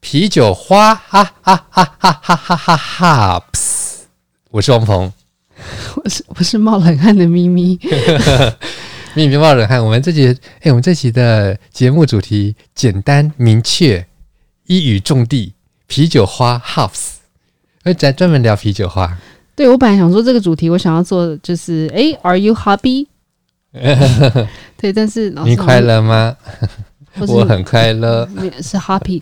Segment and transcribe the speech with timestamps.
[0.00, 3.44] 啤酒花，哈哈哈哈哈哈哈哈！
[4.50, 5.12] 我是王鹏，
[6.02, 7.78] 我是我是冒冷汗的咪咪，
[9.14, 9.84] 咪咪冒冷汗。
[9.84, 10.28] 我们这集，
[10.60, 14.06] 哎，我们这集的节目主题简单明确，
[14.66, 15.52] 一语中的，
[15.86, 17.16] 啤酒花 Hops，
[17.82, 19.18] 而咱专门聊啤酒花。
[19.54, 23.08] 对，我本来想说这个主题，我想要做的就是，哎，Are you happy？
[24.78, 26.36] 对，但是你快乐吗？
[27.26, 28.28] 我很快乐，
[28.62, 29.20] 是 happy，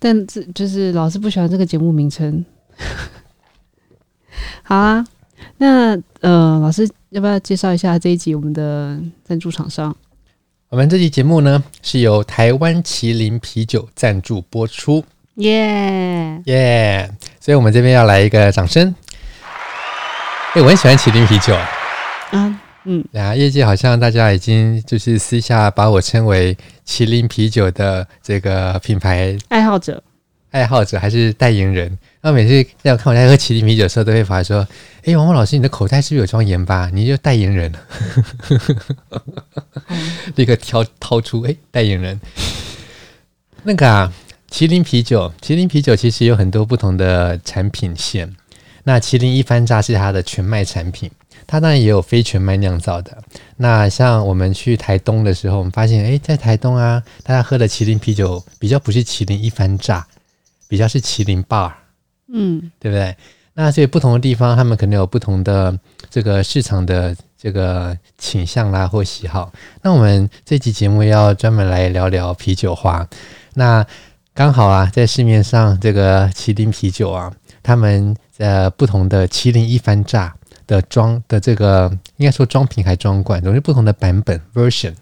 [0.00, 2.44] 但这就是老师不喜欢这个节目名称。
[4.64, 5.04] 好啊，
[5.58, 9.94] 那呃，老师要不要介绍一下这一集我们的赞助厂商？
[10.70, 17.10] 我们这期节目呢是由台湾麒麟啤酒赞助播出，耶耶！
[17.40, 18.94] 所以我们这边要来一个掌声。
[20.54, 21.56] 哎、欸，我很喜欢麒麟啤酒。
[22.32, 26.56] 嗯嗯，啊，业界好像大家已经就是私下把我称为
[26.86, 30.02] 麒麟啤酒的这个品牌爱好者，
[30.50, 31.98] 爱好者还是代言人。
[32.22, 34.66] 那每次在我看我在喝麒麟啤酒的时候，都会发说
[35.04, 36.90] ：“哎、欸，王王老师，你的口袋是不是有装盐巴？
[36.92, 37.72] 你就代言人。
[40.36, 42.18] ”立刻挑掏出哎、欸，代言人。
[43.62, 44.12] 那个啊，
[44.50, 48.34] 麒麟啤酒，麒麟啤酒其实有很多不同的产品线。
[48.84, 51.10] 那麒麟一番榨是它的全麦产品，
[51.50, 53.18] 它当然也有非全麦酿造的。
[53.56, 60.06] 那像我们去台东的时候，我们发现，诶，在台东啊，大家喝的麒麟啤酒比较不是麒麟一番榨，
[60.68, 61.72] 比较是麒麟 bar，
[62.32, 63.16] 嗯，对不对？
[63.54, 65.76] 那所以不同的地方，他们可能有不同的
[66.08, 69.52] 这个市场的这个倾向啦或喜好。
[69.82, 73.04] 那我们这期节目要专门来聊聊啤酒花。
[73.54, 73.84] 那
[74.32, 77.32] 刚好啊，在市面上这个麒麟啤酒啊。
[77.62, 80.34] 他们呃不同的麒麟一番榨
[80.70, 84.94] 的装的这个应该说装瓶还装罐，总是不同的版本 version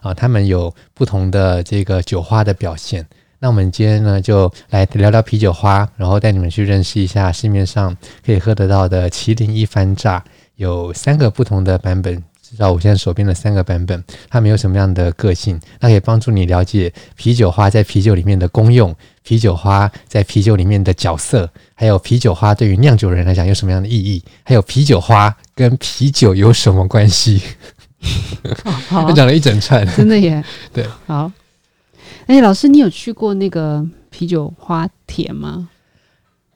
[0.00, 3.04] 啊，他们有不同的这个酒花的表现。
[3.40, 10.22] 那我们今天呢就来聊聊啤酒花，然后带你们去认识一下市面上可以喝得到的麒麟一番榨，
[10.54, 12.22] 有三个不同的版本。
[12.56, 15.60] 知道我现在手边的三个版本，它们有什么样的个性？
[15.78, 24.22] 那可以帮助你了解啤酒花在啤酒里面的功用，啤酒花在啤酒里面的角色，还有啤酒花对于酿酒人来讲有什么样的意义？
[24.42, 27.40] 还有啤酒花跟啤酒有什么关系？
[28.88, 30.42] 好，我讲了一整串，真的耶。
[30.72, 31.30] 对，好。
[32.26, 35.68] 哎，老师，你有去过那个啤酒花田吗？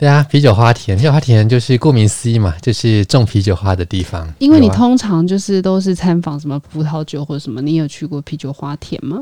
[0.00, 4.26] 对啊，啤酒花田，啤酒花田就是顾名思义嘛，就是种啤酒花的地方。
[4.38, 9.18] 因为你通常就是都是参访什么葡萄酒或者什么，你有去过啤酒花田吗？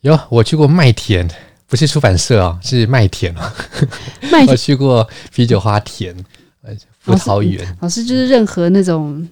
[0.00, 1.28] 有，我去过麦田，
[1.66, 3.52] 不是出版社哦，是麦田哦。
[4.32, 6.16] 麦田， 我去过啤酒花田，
[7.04, 7.76] 葡萄园。
[7.80, 9.28] 老师就是任何那种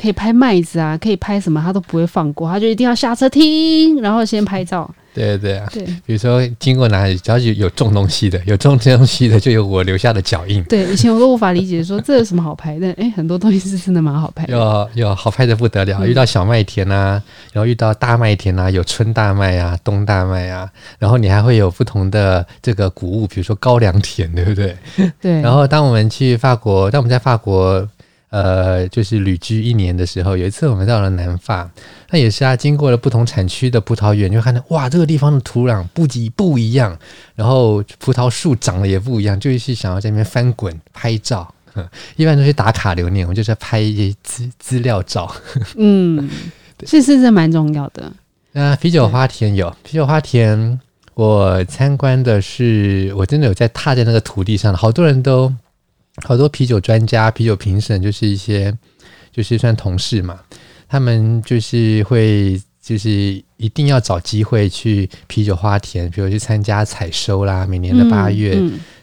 [0.00, 4.90] 可以拍麦子啊，可以拍什么，他都不会放过，他就一定要下车听，然后先拍照。
[5.12, 10.62] 对对啊，对，比如说经过哪里，只要有有种东西的，有种东西的，就有我留下的脚印。
[10.64, 14.56] 对，以前我都无法理解说这有什么好拍的， 哎，很多东西是真的蛮好拍的。
[14.56, 17.20] 有有好拍的不得了，嗯、遇到小麦田啊，
[17.52, 24.76] 然后遇到大麦田啊，有春大麦啊，冬大麦啊，然后你还会有不同的这个谷物，比如说高粱田，对不对？
[25.20, 25.40] 对。
[25.42, 27.86] 然后当我们去法国，当我们在法国。
[28.30, 31.68] 呃，就是旅居一年的时候，有一次我们到了南法，
[32.10, 36.96] 那也是啊，经过了不同产区的葡萄园，就看到哇，这个地方的土壤不仅不一样，
[37.34, 41.52] 然后葡萄树长得也不一样，就是想要在那边翻滚拍照，
[42.14, 45.34] 一般都是打卡留念，我们就是拍一些资资料照。
[45.74, 46.30] 嗯，
[46.86, 48.12] 是是是蛮重要的。
[48.52, 50.78] 那啤酒花田有啤酒花田，
[51.14, 55.52] 我参观的是，我真的有在踏在那个土地上，好多人都。
[56.24, 58.76] 好多啤酒专家、啤酒评审，就是一些
[59.32, 60.38] 就是算同事嘛，
[60.88, 68.58] 他们就是会就是一定要找机会去啤酒花田，比如去参加采收啦，每年的八月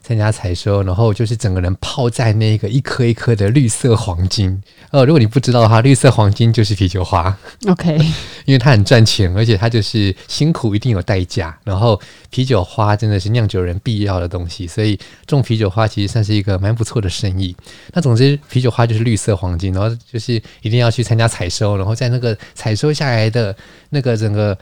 [0.08, 4.64] 参加采收，然后就是整个人泡在那个一颗一颗的绿色黄金。
[4.92, 7.38] 呃，如果你不知道的话，绿色黄金就是啤酒花。
[7.68, 7.98] OK，
[8.46, 11.54] 因为它很赚钱，而且它就是辛苦一定有代价。
[11.66, 12.00] 然后
[12.30, 17.54] 啤酒花真的是酿酒人必要的东西，所以种啤酒花其实算是一个蛮不错的生意。
[17.92, 23.54] 那总之，啤酒花就是绿色黄金，然后就是一定要去参加采收，然后在那个采收下来的
[23.90, 24.58] 那个整个。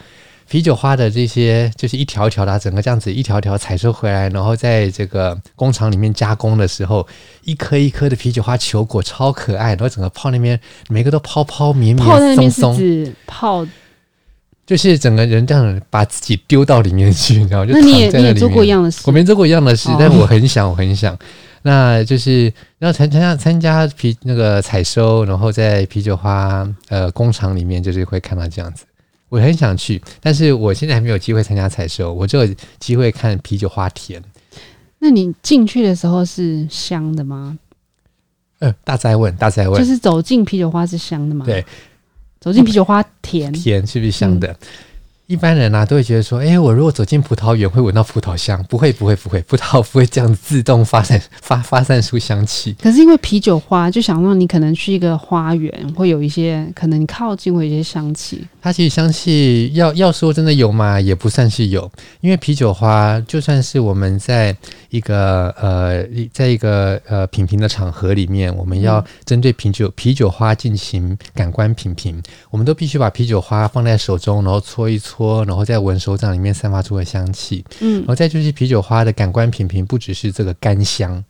[0.48, 7.06] 啤酒花的这些就是一条一条的，整个这样子一条条采收回来，然后在这个工厂里面加工的时候，
[7.44, 10.60] 一颗一颗的啤酒花球果超可爱，然后整个泡那边
[10.90, 13.68] 每个都泡泡绵绵松松，泡是指泡，
[14.66, 18.12] 就是整个人这样把自己丢到里面去，然后就躺在那里面。
[18.14, 19.02] 那你也做过一样的事？
[19.06, 21.18] 我没做过一样的事，但我很想，我很想。
[21.64, 28.86] 那就是要参参加参加啤那个采收，然后在啤酒花呃工厂里面，就是会看到这样子。
[29.30, 32.46] 我很想去，但是我现在还没有机会参加采收，我只有
[32.80, 34.24] 机会看啤酒花田。
[35.00, 37.58] 那你进去的时候是香的吗？
[38.60, 41.46] 呃，大灾问，大灾问，就是走进啤酒花是香的吗？
[41.46, 41.66] 对，
[42.40, 44.48] 走进啤酒花田，田是不是香的？
[44.52, 44.58] 嗯
[45.28, 52.76] 一般人啊都会觉得说，哎，我如果走进葡萄园会闻到葡萄香，不会，不会，不会，葡萄不会这样自动发散发发散出香气。
[52.80, 58.46] 可是因为啤酒花，就想让你可能去一个花园，会有一些可能你靠近会有一些香气。
[58.62, 61.02] 它其实香气要要说真的有吗？
[61.02, 61.92] 也不算是有，
[62.22, 64.56] 因为啤酒花就算是我们在
[64.90, 75.15] 一个呃，在一个呃品评的场合里面，我们要针对啤酒啤酒花进行感官品评，我们都必须把啤酒花放在手中，然后搓一搓。
[75.16, 81.24] 搓，然后再闻手掌里面散发出的香气，嗯，然后再就是啤酒花的感官品评，不只是这个干香，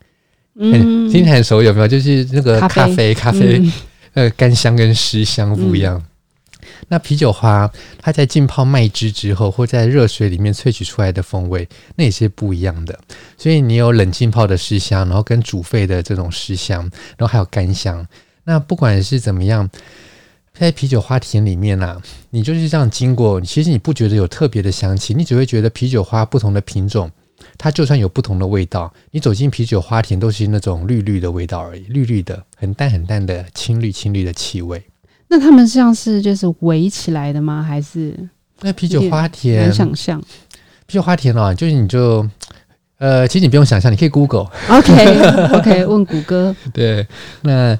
[0.55, 1.87] 嗯，听起来很熟有没有？
[1.87, 3.61] 就是那个咖啡，咖啡，
[4.13, 6.03] 呃，干香跟湿香不一样。
[6.87, 12.99] 那啤酒花它在浸泡麦汁之后，或在热水里面萃取出来的风味，那也是不一样的。
[13.37, 16.81] 所以你有冷浸泡的湿香，然后跟煮沸的这种湿香，
[17.17, 18.05] 然后还有干香。
[18.45, 19.69] 那不管是怎么样。
[20.57, 27.11] 在啤酒花田里面啊，你就是这样经过，其实你不觉得有特别的香气，你只会觉得啤酒花不同的品种，
[27.57, 34.81] 它就算有不同的味道，你走进啤酒花田都是那种绿绿的味道而已，绿绿的，很淡很淡的青绿青绿的气味。
[35.27, 37.61] 那他们像是就是围起来的吗？
[37.61, 38.17] 还是
[38.61, 39.63] 那啤酒花田？
[39.63, 40.21] 难想象，
[40.87, 42.27] 啤酒花田啊，就是你就。
[42.97, 44.47] 呃，其实你不用想象，你可以 Google。
[44.69, 46.55] OK，OK，okay, okay, 问谷歌。
[46.73, 47.05] 对，
[47.41, 47.77] 那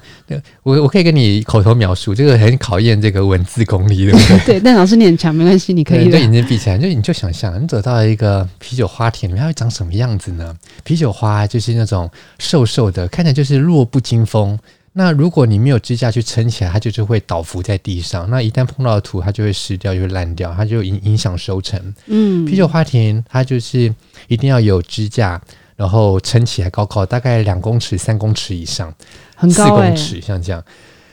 [0.62, 4.38] 我我可以跟你口头描述，这个很考验这个文字功力，对不对？
[4.44, 6.10] 对，但老师你很强，没关系，你可以。
[6.10, 10.54] 对，眼睛闭起来，就你就想象，你走到一个啤酒花田里面，它会长什么样子呢？
[10.84, 14.58] 啤酒花就是那种瘦瘦的，看起来就是弱不禁风。
[14.98, 18.28] 那如果你没有支架去撑起来，它就是会倒伏在地上。
[18.30, 21.78] 那一旦碰到土，它就会湿掉，就会烂掉，它就影影响收成。
[22.06, 23.94] 嗯，啤酒花田它就是
[24.26, 25.38] 一定要有支架，
[25.76, 28.90] 然后撑起来高高，大概两公尺、三公尺以上，
[29.34, 30.64] 很高、欸，四公尺像这样。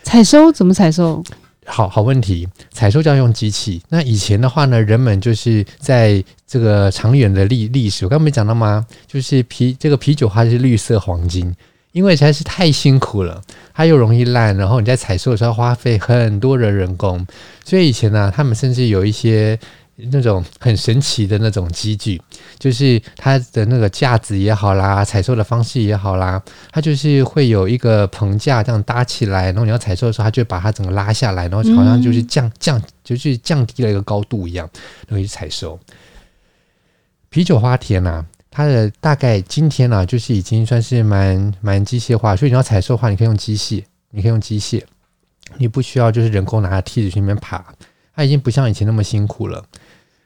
[0.03, 1.21] 采收怎么采收？
[1.65, 3.81] 好好问题，采收就要用机器。
[3.89, 8.87] 那以前的话呢，人们就是在这个长远的历历史，我刚刚没讲到吗？
[9.05, 11.53] 就是啤这个啤酒花是绿色黄金。
[11.93, 13.41] 因为实在是太辛苦了，
[13.73, 17.25] 它又容易烂，然后你在采收的时候花费很多的人工，
[17.63, 19.57] 所以以前呢、啊，他们甚至有一些
[19.95, 22.19] 那种很神奇的那种机具，
[22.57, 26.41] 就是它的那个架子也好啦，采收的方式也好啦，
[26.71, 34.67] 它就是会有一个棚架这样搭起来，然后你要采收的时候，它就把它整个拉下来，然后好像就是降降，就是降低了一个高度一样，
[35.07, 35.79] 然后去采收
[37.29, 38.25] 啤酒花田呐、啊。
[38.55, 44.83] 它的大概今天呢、啊，就是已经算是蛮蛮机械化，所以你要采收的话，你可以用机械，你可以用机械，
[45.57, 47.65] 你不需要就是人工拿着梯子去那边爬，
[48.15, 49.65] 它已经不像以前那么辛苦了。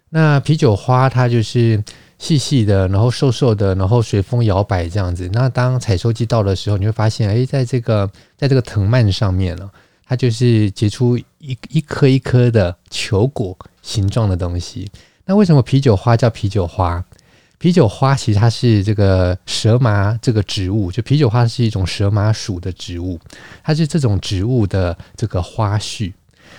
[0.09, 1.81] 那啤酒花它就是
[2.17, 5.29] 细细的，然后瘦瘦的，然后随风摇摆这样子。
[5.31, 9.71] 那当采收季到的时候，你会发现，哎，在这个在这个藤蔓上面呢，
[10.05, 14.91] 它就是结出一一颗一颗的球果形状的东西。
[15.23, 17.01] 那为什么啤酒花叫啤酒花？
[17.59, 23.19] 啤酒花其实它是这个蛇麻这个植物，就啤酒花是一种蛇麻属的植物，
[23.63, 26.13] 它是这种植物的这个花序。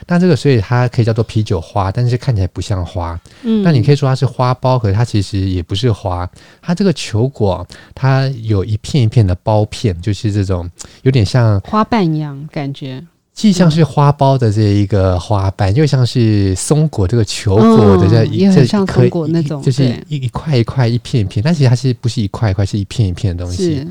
[0.07, 3.19] 那这个所以它可以叫做啤酒花，但是看起来不像花。
[3.43, 6.29] 嗯，那你可以说它是花苞，可是它其实也不是花。
[6.61, 10.71] 它这个球果，它有一片一片的苞片，就是这种
[11.03, 13.05] 有点像花瓣一样感觉。
[13.39, 23.87] 既像是花苞的这一个花瓣，又像是松果这个球果的这一、嗯、这像松果那种，就是一一块一块一片一片，但其实它是不是一块一块，是一片一片的东西。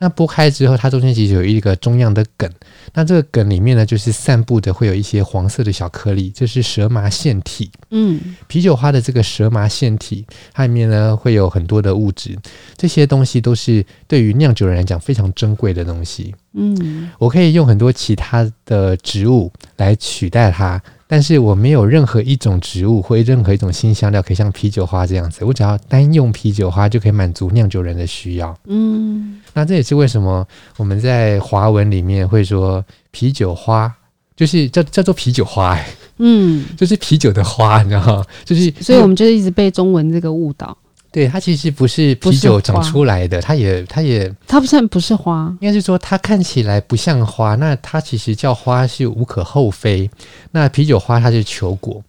[0.00, 2.50] 那剥开之后，它中间其实有一个中央的梗，
[2.94, 7.70] 那这个梗里面呢，就是散布的会有一些黄色的小颗粒，这是蛇麻腺体。
[7.90, 12.34] 嗯，啤酒花的这个蛇麻腺体，它里面呢会有很多的物质，
[12.78, 16.34] 这些东西都是对于酿酒人来讲非常珍贵的东西。
[16.54, 20.82] 嗯，我可以用很多其他的植物来取代它。
[21.12, 28.56] 但是我没有任何一种植物或任何一种新香料可以像啤酒花这样子，我只要单用啤酒花就可以满足酿酒人的需要。
[28.66, 33.92] 嗯，那这也是为什么我们在华文里面会说啤酒花，
[34.36, 35.84] 就是叫叫做啤酒花，欸，
[36.18, 38.24] 嗯， 就是啤酒的花，你知道吗？
[38.44, 40.78] 就是，所以我们就一直被中文这个误导。
[41.12, 50.08] 对，它其实不是啤酒长出来的，它也，它也，它不算不是花，应该是说它看起来不像花，那它其实叫花是无可厚非。
[50.52, 52.00] 那啤酒花它是球果，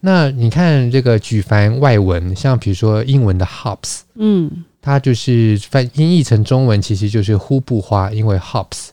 [0.00, 4.50] 那你看这个举凡外文，像比如说英文的 hops，嗯，
[4.82, 8.88] 它就是翻音译成中文其实就是呼布花，因为 hops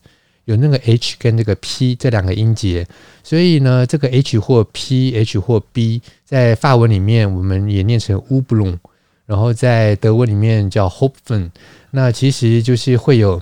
[0.46, 2.88] 有那个 h 跟那个 p 这两个音节，
[3.22, 8.80] 所以呢，这个 h 或 p h 或 b 在法文里面我们也念成乌布隆。
[9.28, 11.52] 然后在德文里面叫 Hopfen，
[11.92, 13.40] 那其实就是会有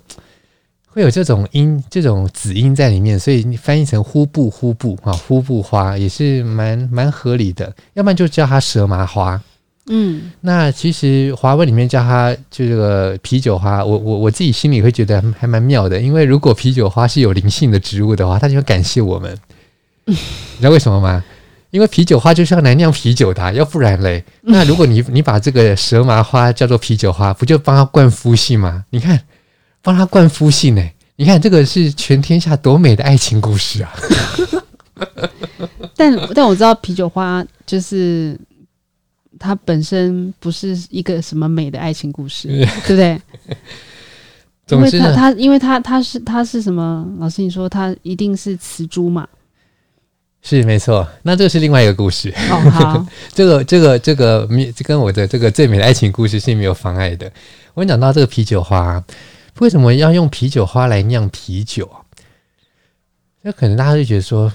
[0.88, 7.74] 会有这种音、这种子音在里面，所以你翻译成呼布呼布啊，呼布花也是蛮蛮合理的。
[7.94, 9.40] 要不然就叫它蛇麻花。
[9.88, 19.38] 嗯，那其实华文里面叫它就这个啤酒花，我我我自己心里会觉得还蛮妙的，因为如果啤酒花是有灵性的植物的话，它就会感谢我们。
[20.08, 21.24] 嗯，你知道为什么吗？
[21.76, 28.86] 因为啤酒花就是要来酿啤酒的啊，要不然嘞，那如果你你把这个蛇麻花叫做啤酒花，不就帮它灌夫姓吗？
[28.92, 29.20] 你看，
[29.82, 30.82] 帮它灌夫姓呢？
[31.18, 33.92] 你看这个是全天下多美的爱情故事啊！
[35.98, 38.40] 但但我知道啤酒花就是
[39.38, 42.48] 它本身不是一个什么美的爱情故事，
[42.88, 43.22] 对不对？
[44.70, 47.06] 因为它它因为它它是它是什么？
[47.20, 49.28] 老师你说它一定是雌株嘛？
[50.48, 52.32] 是没错，那这是另外一个故事。
[52.52, 54.48] 哦，好， 这个这个这个
[54.84, 57.30] 跟我的这个最美的爱情故事是没有妨碍的。
[57.74, 59.04] 我讲到这个啤酒花，
[59.58, 61.90] 为什么要用啤酒花来酿啤酒？
[63.42, 64.54] 那可能大家就觉得说，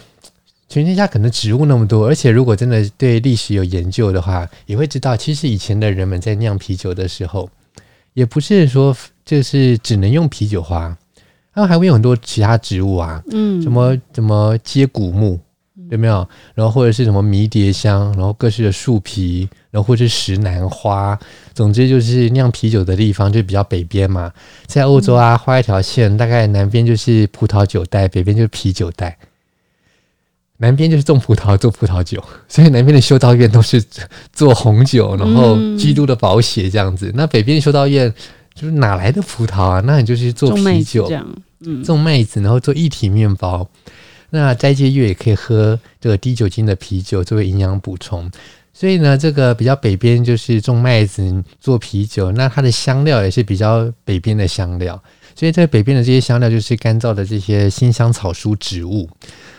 [0.68, 7.50] 全天下可能植物那么多，而且如果真的对历史有研究的话，也会知道，其实以前的人们在酿啤酒的时候，
[8.14, 10.96] 也不是说就是只能用啤酒花，
[11.52, 15.40] 他们还会有很多其他植物啊，嗯，什么什么接骨木。
[15.90, 16.26] 有没有？
[16.54, 21.18] 然后或者是什么迷迭香，然后各式的树皮，然后或者是石楠花，
[21.52, 24.32] 总之就是酿啤酒的地方就比较北边嘛。
[24.66, 29.18] 在欧洲啊，画一条线，大概南边就是葡萄酒带，北边就是啤酒带。
[30.58, 33.82] 南边就是种葡萄做葡萄酒，所以南边的修道院都是
[34.30, 37.10] 做红酒，然后基督的宝血这样子。
[37.14, 38.12] 那北边的修道院
[38.54, 39.82] 就是哪来的葡萄啊？
[39.86, 41.10] 那你就是做啤酒，
[41.82, 43.66] 种麦子，然后做一体面包。
[44.30, 48.30] 那斋戒月也可以喝这个低酒精的啤酒作为营养补充，
[48.72, 55.02] 所以呢，这个比较北边就是种麦子做啤酒，那它的香料也是比较北边的香料，
[55.34, 59.08] 所以在北边的这些香料就是干燥的这些辛香草属植物。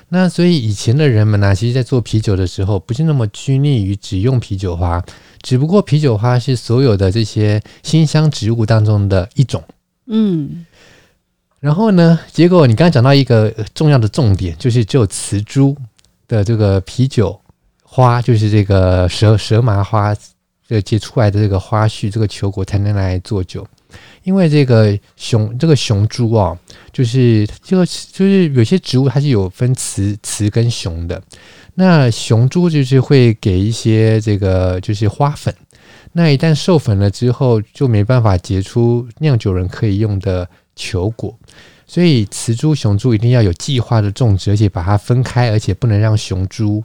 [0.09, 5.01] 那所以以前的人们呢、其实在做啤酒的时候不是那么拘泥于只用啤酒花，
[5.41, 9.63] 只不过啤酒花是所有的这些辛香植物当中的一种，
[10.07, 10.65] 嗯。
[11.61, 15.77] 然后呢，结果你刚刚讲到一个重要的重点，就是只有雌株
[16.27, 17.39] 的这个啤酒
[17.83, 20.13] 花，就是这个蛇蛇麻花
[20.67, 23.65] 这结出来的这个花序，这个球果才能来做酒。
[24.23, 26.57] 因为这个雄这个雄株啊，
[26.91, 31.21] 就是这个就是有些植物它是有分雌雌跟雄的。
[31.75, 35.53] 那雄株就是会给一些这个就是花粉，
[36.13, 41.37] 那一旦授粉了之后，就没办法结出酿酒人可以用的球果。
[41.91, 46.81] 所以雌株、雄株一定要有计划的种植，而且把它分开，而且不能让雄株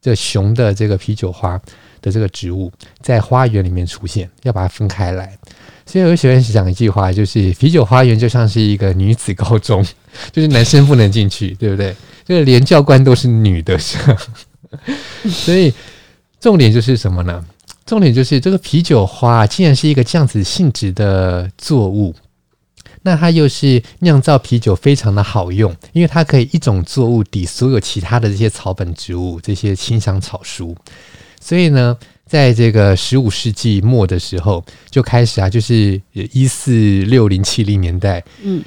[0.00, 1.60] 这雄的这个啤酒花
[2.00, 5.36] 的这个植物在花园里面出现，要把它分开来。
[5.84, 9.84] 所以我喜欢讲一句话，就是啤酒花园就像是一个女子高中，
[10.30, 11.92] 就是男生不能进去，对不对？
[12.24, 13.76] 这个连教官都是女的，
[15.28, 15.74] 所以
[16.38, 17.44] 重点就是什么呢？
[17.84, 22.14] 重点就是这个啤酒花竟然是一个这样子性质的作物。
[23.02, 30.74] 那它又是酿造啤酒非常的好用，因为它可以一种作物抵所有其他的这些草本植物、这些清香草书。
[31.40, 38.62] 所以呢，在这个十五世纪末的时候就开始啊，就是一四六零七零年代，嗯，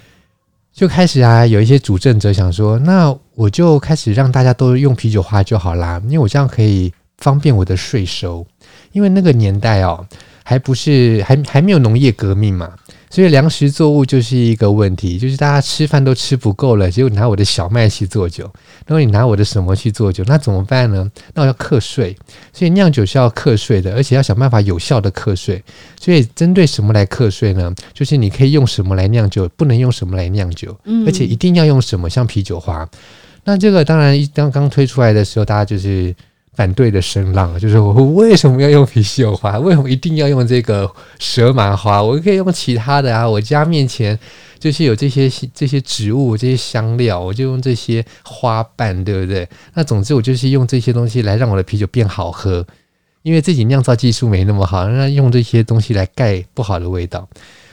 [0.73, 8.45] 就开始啊，有一些主政者想说，那我就开始让大家都用啤酒花就好啦，因为我这样可以方便我的税收。
[8.91, 10.05] 因为那个年代哦，
[10.43, 12.73] 还不是还还没有农业革命嘛。
[13.15, 18.43] 所以粮食作物就是一个问题，就是大家吃饭都吃不够了，结果你拿我的小麦去做酒，
[18.85, 21.09] 然后你拿我的什么去做酒，那怎么办呢？
[21.33, 22.13] 那我要课税，
[22.51, 25.63] 所以酿酒是要课税的，而且要想办法有效的课税。
[25.97, 27.73] 所以针对什么来课税呢？
[27.93, 32.85] 就是你可以用什么来酿酒，不能用什么来酿酒，而且一定要用什么，像啤酒花。
[33.45, 36.13] 那这个当然刚刚推出来的时候，大家就是
[36.55, 39.59] 反对的声浪，就是我为什么要用啤酒花？
[39.59, 42.01] 为什么一定要用这个蛇麻花？
[42.01, 43.27] 我可以用其他的啊！
[43.27, 44.17] 我家面前
[44.57, 49.47] 就是有这些这些植物、这些香料，我就用这些花瓣，对不对？
[49.73, 52.65] 那总之我就是用这些东西来让我的啤酒变好喝，
[53.23, 57.27] 因为自己酿造技术没那么好，那用这些东西来盖不好的味道。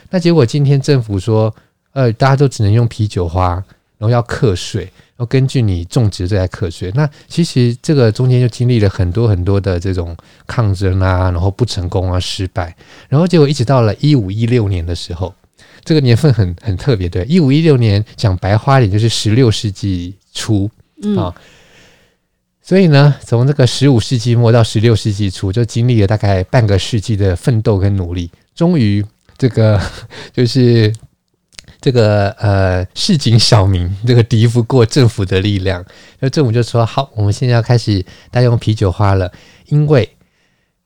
[0.09, 1.53] 那结果今天政府说，
[1.93, 3.63] 呃，大家都只能用啤酒花，
[4.03, 4.83] 然后要课税。
[5.15, 10.17] 然后根据你种植这来课税，那其实这个中间就经历了很多很多的这种
[10.47, 12.75] 抗争啊，然后不成功啊，失败，
[13.07, 15.31] 然后结果一直到了一五一六年的时候，
[15.85, 20.69] 这个年份很很特别，对，一五一六年讲白话点就是十六世纪初
[21.15, 21.33] 啊，嗯、
[22.63, 29.05] 所以呢，从这个十五世纪末到十六世纪初，就经历了大概半个世纪的奋斗跟努力，终于
[29.37, 29.79] 这个
[30.33, 30.91] 就是。
[31.83, 35.83] 这个呃，市井小民这个敌不过政府的力量，
[36.21, 39.29] 那政府就说：“好，我们现在要开始大家用啤酒花了。
[39.65, 40.09] 因为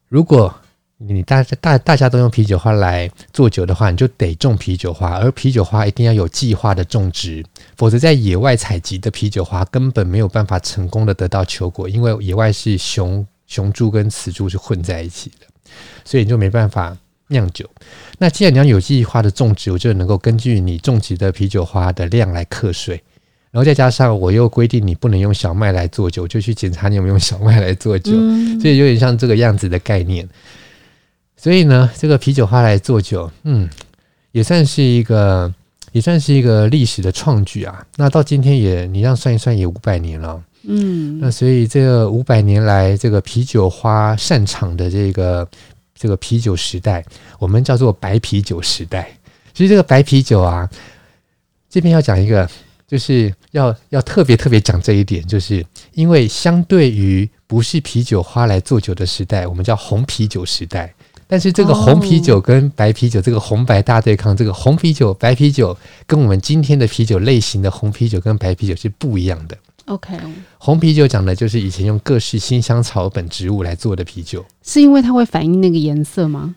[0.09, 0.51] 如果
[0.97, 15.45] 你大家大大家都用啤酒花来做酒的话，你就得种啤酒花，而啤酒花一定要有计划的种植，否则在野外采集的啤酒花根本没有办法成功的得到球果，因为野外是雄雄株跟雌株是混在一起的，
[16.03, 16.97] 所以你就没办法。”
[17.29, 17.69] 酿酒，
[18.17, 22.95] 那既然你要有计划的种植，我就能够根据你种植的啤酒花的量来课税，
[23.51, 30.27] 然后再加上我又规定你不能用小麦来做酒，就去检查你有没有用小麦来做酒，嗯、所以有点像这个样子的概念。
[31.35, 33.69] 所以呢，这个啤酒花来做酒，嗯，
[34.31, 35.53] 也算是一个，
[35.91, 37.85] 也算是一个历史的创举啊。
[37.97, 45.45] 那到今天也，你这样算一算，也五百年了，嗯，那所以这五百年来，这个啤酒花擅长的这个。
[45.97, 47.03] 这个啤酒时代，
[47.39, 49.09] 我们叫做白啤酒时代。
[49.53, 50.69] 其实这个白啤酒啊，
[51.69, 52.47] 这边要讲一个，
[52.87, 60.93] 就是要要特别特别讲这一点，就是因为相对于不是啤酒花来做酒的时代，我们叫红啤酒时代。
[61.29, 69.57] 但是这个红啤酒跟白啤酒，这个红白大对抗，这个红啤酒、白啤酒跟我们今天的啤酒类型的红啤酒跟白啤酒是不一样的。
[69.87, 70.17] OK，
[70.57, 76.55] 红啤酒讲的就是以前用各式辛香草本植物来做的啤酒，是因为它会反映那个颜色吗？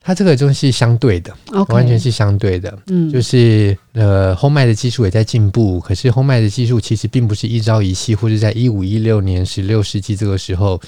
[0.00, 1.74] 它这个东西相对的，Okay.
[1.74, 2.78] 完全是相对的。
[2.86, 10.80] 嗯，就是呃，烘麦的技术也在进步，可是烘麦的技术其实并不是一朝一夕，或者在一五一六年、十六世纪这个时候。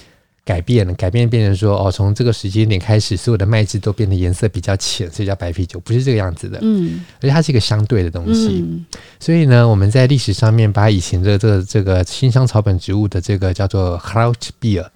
[0.45, 6.59] 改变了，改变变成说哦，从这个时间点开始，所有的麦汁都变得颜色比较浅，所以叫白啤酒，不是这个样子的。
[6.63, 8.65] 嗯，而且它是一个相对的东西。
[8.67, 8.85] 嗯、
[9.21, 14.87] 所以呢，我们在历史上面把以前的这个这个新香草本植物的这个叫做 Hout Beer，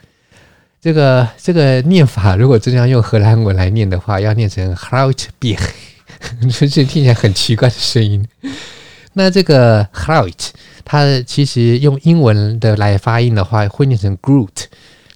[0.81, 5.61] 这个这个念法，如果真的要用荷兰文来念的话，要念成 Hout Beer，
[6.43, 8.27] 就是听起来很奇怪的声音。
[9.13, 10.49] 那这个 Hout，
[10.85, 14.65] 它其实用英文的来发音的话，会念成 Groot。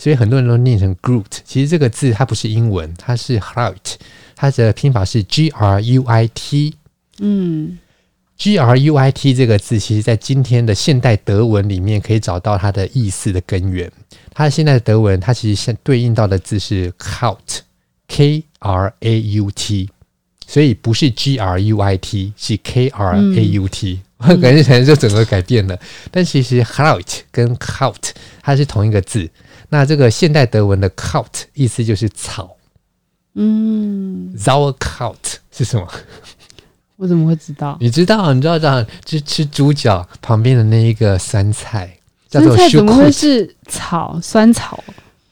[0.01, 3.97] 所以很多人都念成 Groot，其实这个字它不是英文，它是 Gruit，
[4.37, 6.77] 它的拼法是 G R U I T。
[7.19, 7.77] 嗯
[8.37, 13.91] ，G R U I T 这个字，其实在今天的现代德文里面可以找到它的意思的根源。
[14.33, 19.91] 它的现在的德文，它其实相对应到的字是 Kraut，K R A U T，
[20.47, 24.01] 所以不是 G R U I T，是 K R A U T。
[24.19, 25.77] 我感觉可能就整个改变了，
[26.13, 28.11] 但其实 Gruit 跟 Kraut
[28.43, 29.29] 它是同一个字。
[29.69, 32.57] 那这个现代德文的 Kraut 意思就是草，
[33.35, 35.17] 嗯，Sauerkraut
[35.51, 35.87] 是什么？
[36.97, 37.77] 我怎么会知道？
[37.81, 38.33] 你知道？
[38.33, 38.85] 你知道这样？
[39.05, 41.97] 就吃猪脚旁边的那一个酸菜，
[42.29, 44.19] 叫做酸菜怎么会是草？
[44.23, 44.83] 酸草？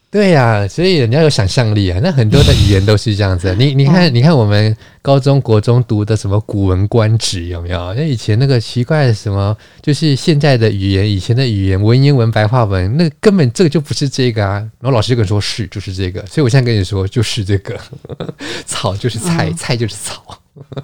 [0.08, 1.98] 对呀、啊，所以人家有想象力啊。
[2.02, 3.54] 那很多的语言都是这样子。
[3.56, 7.92] 你你看，你看我们高中国中读的什么《古文观止》有没有？
[7.94, 14.52] 那以前那个奇怪的什么，就是现在的语言，以前的语言，文言文、白话文，那根本这个就不是这个啊。
[14.80, 16.24] 然后老师就跟你说是，就是这个。
[16.26, 17.78] 所以我现在跟你说，就是这个，
[18.64, 20.40] 草就是菜，嗯、菜就是草。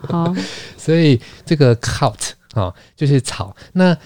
[0.09, 0.35] 好，
[0.77, 3.57] 所以这个 Kraut 啊，就是草。
[3.73, 3.97] 那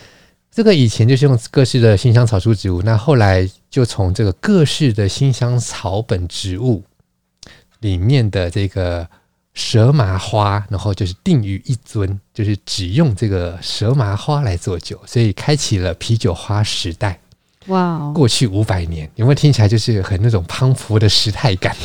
[0.56, 6.82] 这个以前就是用各式的辛香草属植物，那后来就从这个各式的辛香草本植物
[7.80, 9.06] 里面的这个
[9.52, 17.20] 蛇麻花，然后就是定于一尊，就是只用这个蛇麻花来做酒，所以开启了啤酒花时代。
[17.66, 21.76] 哇哦，过去五百年，有没有听起来就是很那种磅礴的时态感？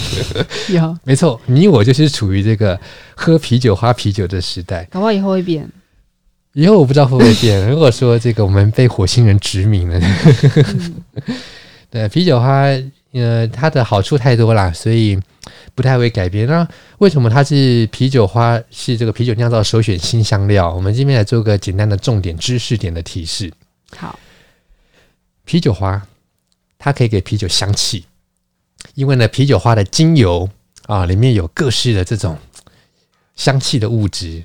[0.69, 2.79] 有， 没错，你我就是处于这个
[3.15, 4.85] 喝啤酒、花啤酒的时代。
[4.85, 5.69] 搞不好以后会变，
[6.53, 7.69] 以后我不知道会不会变。
[7.69, 9.99] 如果说这个我们被火星人殖民了，
[11.27, 11.37] 嗯、
[11.89, 12.65] 对啤酒花，
[13.13, 15.19] 呃，它的好处太多啦，所以
[15.73, 16.45] 不太会改变。
[16.47, 18.61] 那为什么它是啤酒花？
[18.69, 20.73] 是这个啤酒酿造首选新香料？
[20.73, 23.51] 我们这边来做个简单的重点知识点的提示。
[23.95, 24.17] 好。
[25.43, 26.01] 啤酒花，
[26.77, 28.05] 它可以给啤酒香气，
[28.93, 30.47] 因为呢，啤酒花的精油
[30.85, 32.37] 啊，里面有各式的这种
[33.35, 34.41] 香气的物质，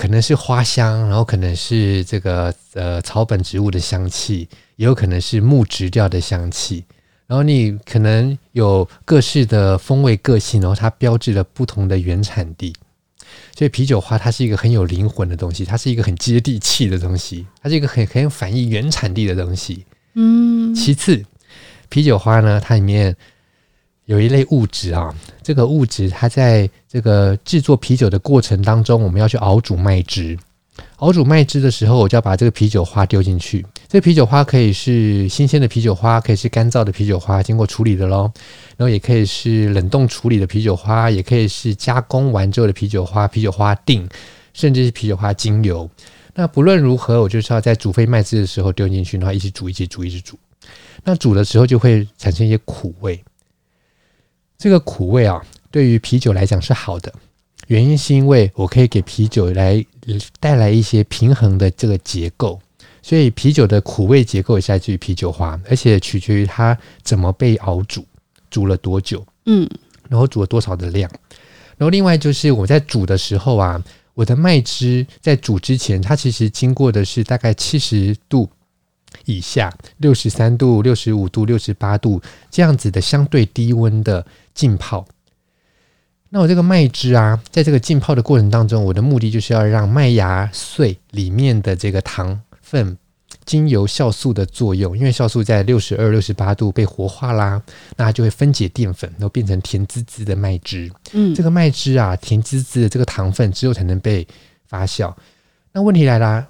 [0.00, 6.82] 可能是花香，然后可能是这个呃草本植物的香气，也有可能是木质调的香气，
[7.26, 12.74] 然后你可能有各式的风味个性，然后它标志了不同的原产地，
[13.54, 19.84] 所以啤酒花它是一个很有灵魂的东西，它是一个很接地气的东西，它是一个很很反映原产地的东西。
[20.14, 21.22] 嗯，其次，
[21.90, 23.14] 啤酒花呢，它里面
[24.10, 30.36] 有一类物质啊，这个物质它在这个制作啤酒的过程当中，我们要去熬煮麦汁。
[30.96, 33.64] 熬煮麦汁的时候，我就要把这个啤酒花丢进去。
[33.86, 38.28] 这个啤酒花可以是新鲜的啤酒花，可以是干燥的啤酒花，经过处理的喽。
[38.76, 44.08] 然后也可以是冷冻处理的啤酒花，也可以是加工完之后的啤酒花、啤酒花锭，
[44.52, 45.88] 甚至是啤酒花精油。
[46.34, 50.36] 那不论如何，我就是要在煮沸麦汁的时候丢进去，然后一直煮，一直煮，一直煮。
[51.04, 53.22] 那煮的时候就会产生一些苦味。
[54.60, 57.10] 这个苦味啊，对于啤酒来讲是好的，
[57.68, 59.82] 原因是因为我可以给啤酒来
[60.38, 62.60] 带来一些平衡的这个结构。
[63.00, 68.04] 所以啤酒的苦味结构也是来自于啤酒花，而且取决于它怎么被熬煮，
[68.50, 69.66] 煮了多久，嗯，
[70.10, 71.10] 然后煮了多少的量。
[71.78, 73.82] 然后另外就是我在煮的时候啊。
[74.12, 78.46] 我的麦汁在煮之前，它其实经过的是大概七十度
[79.24, 82.20] 以下，六十三度、六十五度、六十八度
[82.50, 85.06] 这样子的相对低温的浸泡。
[86.28, 92.96] 那我这个麦汁啊，在这个浸泡的过程当中，我的目的就是要让麦芽碎里面的这个糖分。
[93.46, 97.60] 经由酵素的作用，因为酵素在六十二、六十八度被活化啦，
[97.96, 100.88] 那它就会分解淀粉，然后变成甜滋滋的麦汁。
[101.12, 104.24] 嗯，这个麦汁啊，甜滋滋的这个糖分之后才能被
[104.68, 105.12] 发酵。
[105.72, 106.46] 那问题来啦，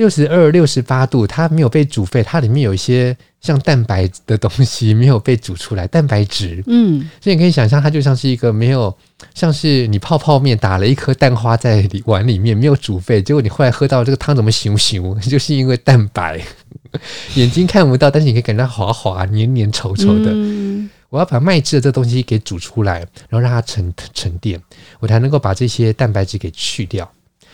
[0.00, 6.64] 六十二、六十八度，它没有被煮沸，它里面有一些像蛋白的东西没有被煮出来，蛋白质。
[6.68, 8.96] 嗯，所以你可以想象，它就像是一个没有。
[9.34, 15.14] 像是你泡泡面，打了一颗蛋花在碗里面，没有煮沸，结果你后来喝到这个汤怎么熊熊？
[15.20, 16.40] 就是因为蛋白，
[17.36, 20.30] 眼睛看不到，但是你可以感觉到滑滑、黏黏稠稠的。
[20.32, 24.58] 嗯、我要把麦汁的这东西给煮出来，然后让它沉沉淀，
[24.98, 27.06] 我才能够把这些蛋白质给去掉。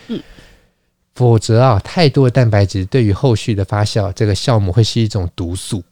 [0.07, 0.17] 嗯，
[1.17, 5.83] 否则啊，太多的蛋白质对于后续的发酵，这个酵母会是一种毒素。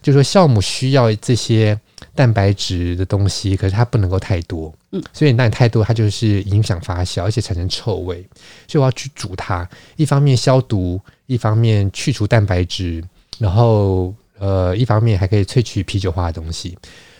[0.00, 1.78] 就说酵母需要这些。
[2.14, 8.24] 蛋白质的东西，可是它不能够太多，嗯，所以那你太多，它就是影响发酵，而且产生臭味。
[8.68, 13.02] 所以我要去煮它，一方面消毒，一方面去除蛋白质，
[13.38, 16.78] 然后呃，一方面还可以萃取啤酒花的东西。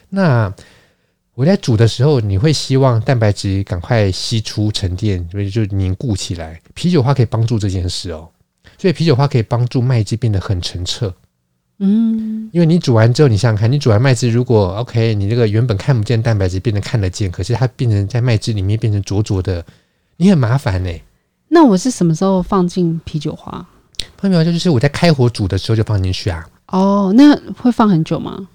[0.09, 0.53] 那
[1.39, 6.61] 我在煮的时候，你会希望蛋白质赶快吸出沉淀，所以就凝固起来。
[6.75, 8.29] 啤酒花可以帮助这件事哦，
[8.77, 11.15] 所以啤酒花可以帮助麦汁变得很澄澈。
[11.79, 19.65] 嗯，因为你煮完之后，你想想看，你煮完麦汁，如果 OK，你这个原本看不见蛋白质变得看得见，可是它变成在麦汁里面变成浊浊的，
[20.17, 21.01] 你很麻烦呢、欸。
[21.47, 23.65] 那我是什么时候放进啤酒花？
[24.17, 26.45] 放啤酒花就是我在开火煮的时候就放进去啊。
[26.67, 28.49] 哦，那会放很久吗？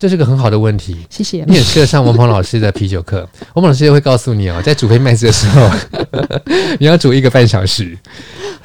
[0.00, 1.44] 这是个很好的问题，谢谢。
[1.46, 3.18] 你很适合上王鹏老师的啤酒课，
[3.52, 5.70] 王鹏老师会告诉你哦，在煮配麦汁的时候，
[6.80, 7.94] 你要煮一个半小时，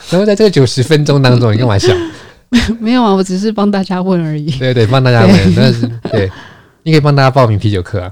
[0.09, 1.93] 然后在这个九十分钟当中，你干嘛想？
[2.79, 4.49] 没有啊，我只是帮大家问而已。
[4.51, 6.31] 对对，帮大家问，但是对，
[6.83, 8.09] 你可以帮大家报名啤酒课啊。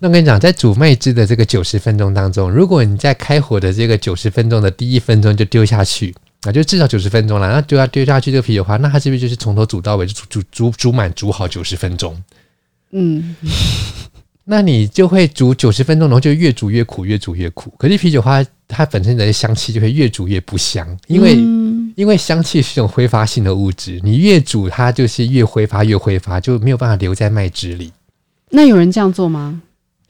[0.00, 12.20] 那我跟你讲，在煮麦汁的这个九十分钟当中，如果你在开火的这个九十分钟的第一分钟就丢下去啊，就至少九十分钟了，那丢下丢下去这个啤酒花，那它是不是就是从头煮到尾，就煮煮煮煮满煮好九十分钟？
[12.90, 13.36] 嗯，
[14.44, 17.72] 那你就会煮九十分钟，然后就越煮越苦，越煮越苦。
[17.78, 21.34] 可是啤酒花它本身的香气就会越煮越不香，因为。
[21.36, 21.62] 嗯
[21.94, 27.92] 因为香气是一种挥发性的物质，你越煮它就是越挥发，越挥发就没有办法留在麦汁里。
[28.48, 29.60] 那有人这样做吗？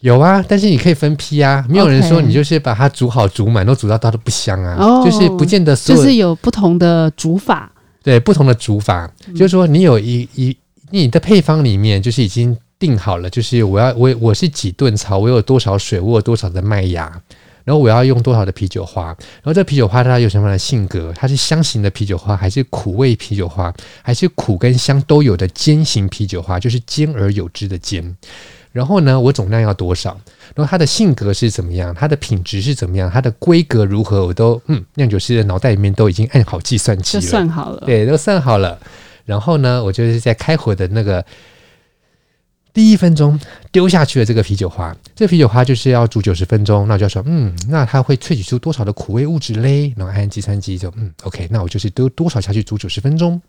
[0.03, 4.77] 有啊，但是你可以分批啊，没有人说你就是把它煮好煮满，都煮到它都不香啊。
[4.79, 7.73] 哦，就是不见得说，就是有不同的煮法。
[8.03, 10.57] 对，不同的煮法，嗯、就是说你有一一
[10.91, 17.23] 你的配方里面就是已经定好了，就是我要我我是几顿槽，我有多少水，我有多少的麦芽。
[17.65, 21.12] 然后我要用多少的啤酒花，然后这啤酒花它有什么样的性格？
[21.15, 26.59] 它是香型的啤酒花，还是苦味啤酒花，还是苦跟香都有的尖型啤酒花？
[26.59, 28.17] 就是尖而有之的尖。
[28.73, 30.19] 然后呢，我总量要多少？
[30.55, 31.95] 然后它的性格是怎么样？
[31.95, 33.11] 它的品质是怎么样？
[33.11, 34.27] 它的规格如何？
[34.27, 38.79] 我都嗯，酿酒师的脑袋里面都已经按好计算器了，就算好了，对，都算好了。
[39.25, 41.25] 然后呢，我就是在开火的那个
[42.73, 43.39] 第一分钟
[43.71, 44.97] 丢下去的这个啤酒花。
[45.15, 49.93] 这个啤酒花就是要煮九十分钟，那我就要说，嗯，那它会萃取出多少的苦味物质嘞？
[49.97, 53.41] 然后按计算机就嗯，OK，那我就是丢多少下去煮九十分钟。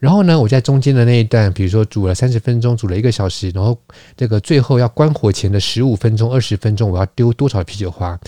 [0.00, 3.78] 然后呢，我在中间的那一段，比如说煮了三十分钟，煮了一个小时，然后
[4.16, 8.18] 这个最后要关火前的十五分钟、二十分钟，我要丢多少啤酒花？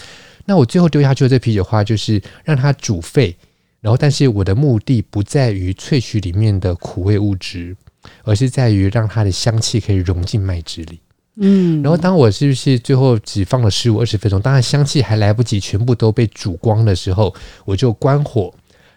[0.44, 3.34] 那我最后丢下去的这啤酒花，就是让它煮沸。
[3.80, 7.74] 然后，但是我的目的不在于萃取里面的苦味物质，
[8.22, 11.00] 而是在于让它的香气可以融进麦汁里。
[11.36, 11.82] 嗯。
[11.82, 18.52] 然后，当我是不是最后只放了十五、二十分钟，当然香气还来不及全部都被煮光的时候，我就关火，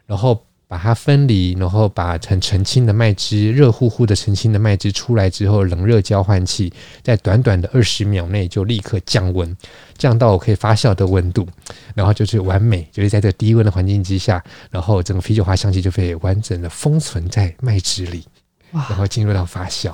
[0.06, 0.44] 然后。
[0.68, 6.74] 把它分离，然后把很澄清的麦汁、热乎乎的澄清的麦汁出来之后，冷热交换器
[7.04, 9.56] 在短短的二十秒内就立刻降温，
[9.98, 11.48] 降到我可以发酵的温度，
[11.94, 18.26] 然后就是完美，就是在这个低温的环境之下，然后整个啤酒花香气就可以完整的封存在麦汁里，
[18.72, 19.94] 然后进入到发酵，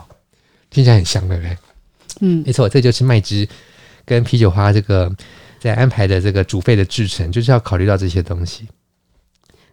[0.69, 1.57] 听起来很香，对不对？
[2.21, 3.47] 嗯，没错，这就是麦汁
[4.05, 5.13] 跟啤酒花这个
[5.59, 8.67] 在安排的这个煮沸的制成，就是要考虑到这些东西。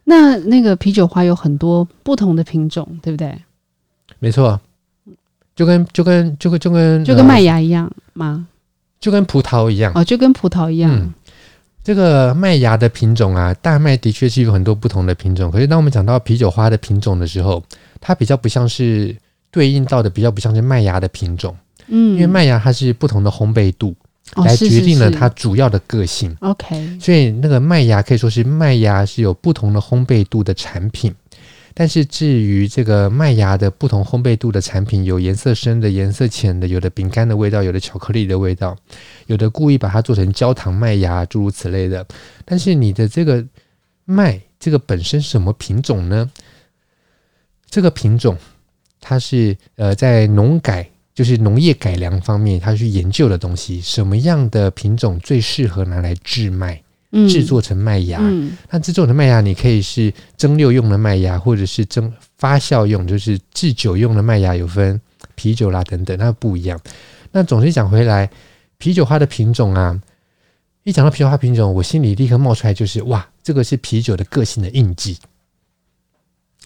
[0.09, 3.37] 那那个啤酒花有很多不同的品种，对不对？
[4.18, 4.59] 没错，
[5.55, 8.49] 就跟就跟就跟就跟就跟麦芽一样吗？
[8.99, 10.90] 就跟葡萄一样哦，就跟葡萄一样。
[10.90, 11.12] 嗯，
[11.85, 15.51] 这个麦芽的品种啊，大麦的确是有很多不同的品种。
[15.51, 17.62] 可是当我们讲到啤酒花的品种的时候，
[18.01, 19.14] 它比较不像是
[19.51, 21.55] 对应到的，比较不像是麦芽的品种。
[21.88, 23.94] 嗯，因为麦芽它是不同的烘焙度。
[24.37, 26.37] 来决定了它主要的个性。
[26.41, 31.14] OK，所以那个麦芽可以说是麦芽是有不同的烘焙度的产品。
[31.75, 38.77] 但是至于这个麦芽的不同烘焙度的产品，有颜色深的、颜色浅的，有的饼干的味道，有的巧克力的味道，
[39.27, 42.05] 有的故意把它做成焦糖麦芽，诸如此类的。
[42.45, 43.45] 但是你的这个
[44.05, 46.29] 麦，这个本身是什么品种呢？
[47.71, 48.37] 这个品种
[49.01, 50.91] 它是呃在农改。
[51.19, 56.81] 就是农业改良方面，他去研究的东西，什么样的品种最适合拿来制麦，
[57.29, 58.21] 制作成麦芽？
[58.23, 65.01] 嗯，那制作成麦芽，你可以是蒸馏用的麦芽，或者是蒸发酵用，就是制酒用的麦芽，有分
[65.35, 66.81] 啤酒啦等等，那不一样。
[67.33, 68.31] 那总之讲回来，
[68.77, 70.01] 啤酒花的品种啊，
[70.85, 75.19] 一讲到啤酒花品种，我心里立刻冒出来就是哇，这个是啤酒的个性的印记，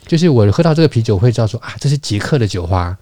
[0.06, 2.94] 就是我喝到这个啤酒会知道说啊，这是捷克的酒花。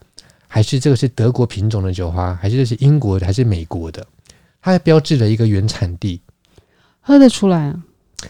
[0.53, 4.05] 还是这个是德国品种的酒花，还是这是英国的，还是美国的？
[4.61, 6.21] 它还标志了一个原产地，
[7.01, 7.81] 喝得出来啊。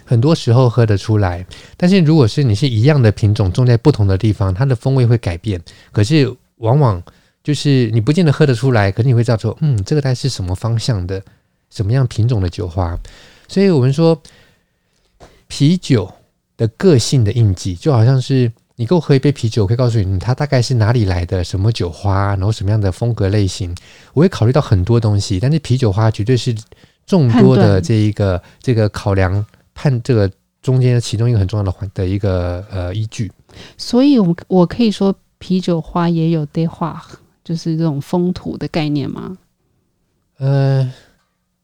[0.05, 1.43] 很多时候喝得出来，
[1.75, 5.59] 但是如果是你是一样的品种种在不同的地方，它的风味会改变。
[5.91, 7.01] 可是往往
[7.43, 11.19] 就是你不见得喝得出来，可是你会知道说，嗯，这个它是什么方向的，
[11.71, 12.95] 什么样品种的酒花。
[13.47, 14.21] 所以我们说
[15.47, 16.13] 啤酒
[16.55, 18.51] 的个性的印记，就好像是。
[18.81, 23.75] 你给我喝一杯啤酒，我可以告诉你它大概是哪里来的，什么酒花，然后什么样的风格类型。
[24.11, 26.55] 我会考虑到很多东西，但是啤酒花绝对是
[27.05, 30.27] 众多的这一个这个考量判这个
[30.63, 33.31] 中间的其中一个很重要的环的一个呃依据。
[33.77, 36.97] 所以，我我可以说啤酒花也有 terroir，
[37.43, 39.37] 就是这种风土的概念吗？
[40.39, 40.91] 呃，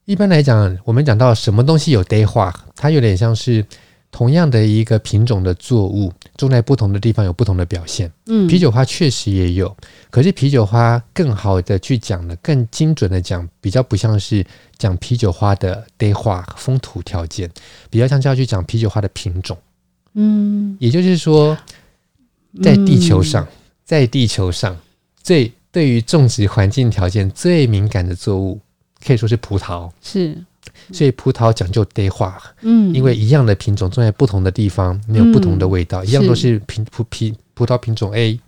[0.04, 3.66] 一般来讲，我们讲到什么东西有 terroir，它有点像是。
[4.10, 8.10] 同样的一个品种的作物，种在不同的地方有不同的表现。
[8.26, 9.76] 嗯，啤酒花确实也有，
[10.08, 14.42] 可是啤酒花更好的去讲的，更精准的讲，比较不像是
[14.78, 17.50] 讲啤酒花的 terroir 风土条件，
[17.90, 19.58] 比较像是要去讲啤酒花的品种。
[20.14, 21.58] 嗯，也就是说，
[22.62, 23.46] 在地球上，
[23.84, 24.76] 在地球上
[25.22, 28.60] 最对于种植环境条件最敏感的作物，
[29.04, 29.90] 可以说是葡萄。
[30.00, 30.38] 是。
[30.92, 37.16] 所以葡萄讲究 terroir，嗯，因为一样的品种种在不同的地方，没有不同的味道，嗯、一样都是品葡葡
[37.54, 38.40] 葡萄品种 A，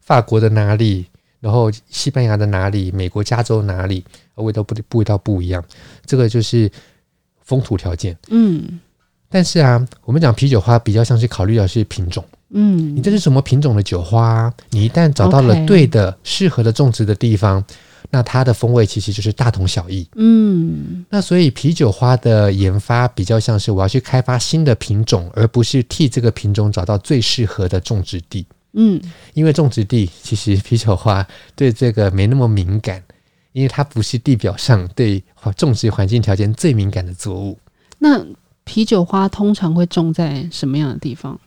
[0.00, 1.06] 法国的哪里，
[1.40, 4.04] 然后西班牙的哪里，美国加州哪里，
[4.36, 5.62] 味道不不味道不一样，
[6.04, 6.70] 这个就是
[7.42, 8.80] 风土条件，嗯。
[9.28, 14.50] 但是啊，我们讲啤酒花比较像是考虑的是品种，嗯，你这是什么品种的酒花？
[14.70, 17.62] 你一旦找到了对的、适合的种植的地方。
[18.10, 21.04] 那它的风味其实就是大同小异，嗯。
[21.10, 29.00] 那所以啤酒花的研发比较像是我要去开发新的品种，而不是替这个品种找到最适合的种植地，嗯。
[29.34, 33.02] 因为种植地其实啤酒花对这个没那么敏感，
[33.52, 35.22] 因为它不是地表上对
[35.56, 37.58] 种植环境条件最敏感的作物。
[37.98, 38.24] 那
[38.64, 41.38] 啤酒花通常会种在什么样的地方？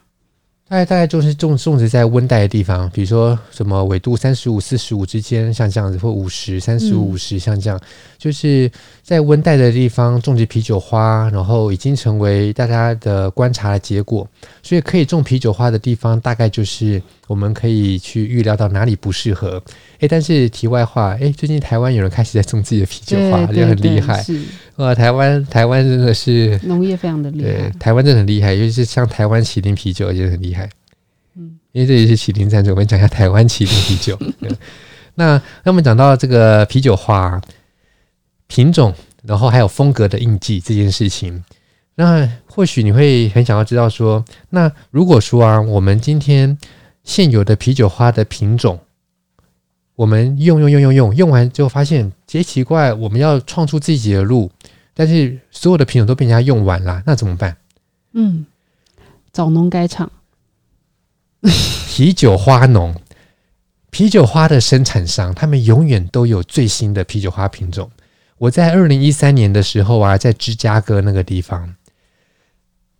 [0.69, 7.81] 大概大概就是种种植在温带的地方，比如说什么纬度三十五、四十五之间，像这样子，或五十、三十五、五十，像这样，
[8.19, 14.27] 就是在温带的地方种植啤酒花，然后已经成为大家的观察的结果。
[14.61, 19.59] 所以可以种啤酒花的地方，大概就是我们可以去预料到哪里不适合。
[20.01, 24.23] 诶，但是题外话，诶，最近台湾有人开始在种自己的啤酒花，也很厉害。
[24.79, 27.51] 哇，台湾台湾真的是农业非常的厉害。
[27.51, 30.69] 对，台湾真的很厉害，尤其是像台湾麒麟啤酒也很厉害。
[31.35, 34.17] 嗯，因为这里是麒麟赞助，我们讲一下台湾麒麟啤酒。
[35.15, 37.41] 那那我们讲到这个啤酒花
[38.47, 41.43] 品种，然后还有风格的印记这件事情，
[41.95, 46.57] 那或许你会很想要知道说，那如果说啊，我们今天
[47.03, 48.79] 现有的啤酒花的品种。
[49.95, 54.51] 我们用用用用用用完之后，发现极奇怪，我们要创出自己的路，
[54.93, 57.57] 但是所有的品种都被人家用完了，那怎么办？
[58.13, 58.45] 嗯，
[59.33, 60.11] 找农改场。
[61.41, 62.93] 啤酒花农，
[63.89, 67.89] 啤酒花的生产商，他们永远都有最新的啤酒花品种。
[68.37, 71.73] 我在二零一三年的时候啊，在芝加哥那个地方，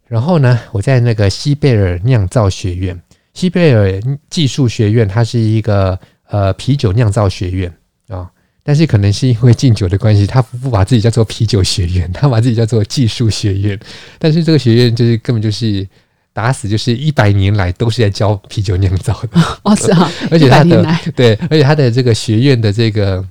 [0.07, 2.99] 然后呢，我在那个西贝尔酿造学院，
[3.35, 5.99] 西贝尔技术学院，它是一个。
[6.31, 7.67] 呃，啤酒酿造学院
[8.07, 8.29] 啊、哦，
[8.69, 13.79] 但是可能是因为禁酒的关系，他不不把自己叫做啤酒学院， 他把自己叫做技术学院。
[14.19, 15.87] 但是这个学院就是根本就是
[16.33, 23.27] 打死就是一百年来都是在教啤酒酿造的哦， 是啊， 而且他的对，而且他的这个学院的这个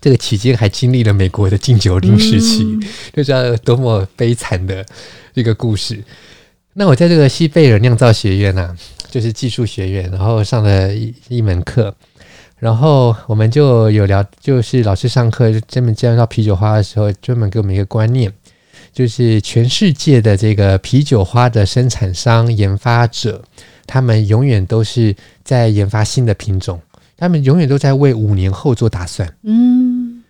[0.00, 2.80] 这个期间还经历了美国的禁酒令时期，嗯、
[3.12, 4.86] 就是多么悲惨的
[5.34, 6.00] 一个故事。
[6.74, 8.76] 那我在这个西贝尔酿造学院呢、啊，
[9.10, 11.92] 就是技术学院，然后上了一一门课。
[12.58, 18.32] 然后我们就有聊，就是老师上课专门介绍到啤酒花的时候，专门给我们一个观念，
[18.92, 23.42] 就是全世界的这个啤酒花的生产商、研发者，
[23.86, 26.80] 他们永远都是在研发新的品种，
[27.16, 29.32] 他们永远都在为五年后做打算。
[29.44, 30.24] 嗯，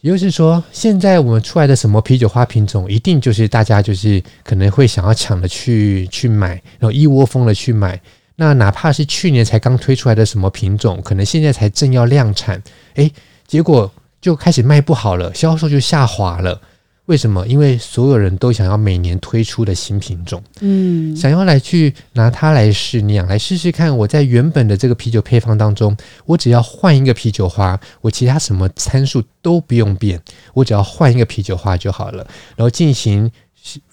[0.00, 6.48] 也就是说，现在我们出来的什么啤酒花品种，一定就是大家就是可能会想要抢着去去买，
[6.80, 8.00] 然后一窝蜂的去买。
[8.36, 12.60] 那哪怕是去年才刚推出来的什么品种，可能现在才正要量产，
[12.94, 13.12] 诶，
[13.46, 16.60] 结果就开始卖不好了，销售就下滑了。
[17.06, 17.46] 为什么？
[17.46, 23.94] 因为所有人都想要每年推出的新品种，嗯，想要来去拿它来试酿，来试试看。
[23.94, 25.94] 我在原本的这个啤酒配方当中，
[26.24, 30.18] 我只要换一个啤酒花，我其他什么参数都不用变，
[30.54, 33.30] 我只要换一个啤酒花就好了，然后进行。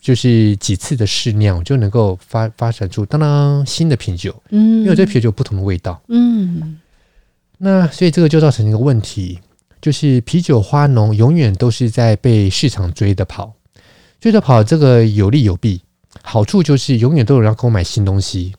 [0.01, 6.77] 就是几次的试酿，就能够发发展出当当新的啤酒，嗯，因为这啤酒有不同的味道，嗯，
[7.57, 9.39] 那所以这个就造成一个问题，
[9.81, 13.53] 就是啤酒花农永远都是在被市场追着跑，
[14.19, 15.81] 追着跑，这个有利有弊，
[16.21, 18.53] 好处就是永远都有人要购买新东西，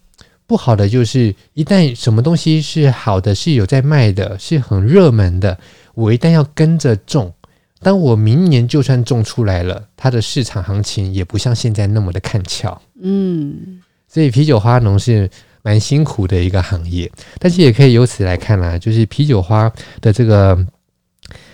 [0.46, 5.59] 不好的就是一旦什么东西是好的，是有在卖的，是很热门的，
[5.94, 7.35] 我一旦要跟着种。
[7.82, 12.80] 当我明年就算种出来了，它的市场行情也不像现在那么的看俏。
[13.00, 15.28] 嗯，所以啤酒花农是
[15.62, 20.56] 蛮辛苦的一个行业，但是也可以由此来看啦，就是啤酒花的这个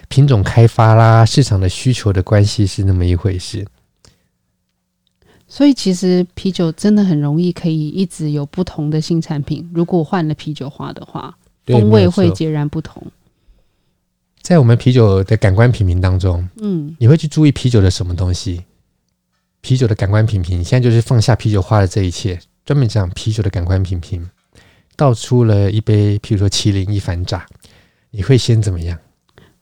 [0.08, 3.66] 品种开发啦，市场的需求的关系是那么一回事。
[5.46, 11.34] 所以其实啤酒真的很容易可以一直有不同的新产品，如果换了啤酒花的话，
[11.66, 13.02] 风味会截然不同。
[14.40, 18.64] 在我们啤酒的感官品评当中，嗯，你会去注意啤酒的什么东西？
[19.61, 24.31] 啤酒的感官品评，现在就是放下啤酒花的这一切，专门讲啤酒的感官品评。
[24.96, 27.44] 倒出了一杯，譬如说麒麟一番炸，
[28.11, 28.98] 你会先怎么样？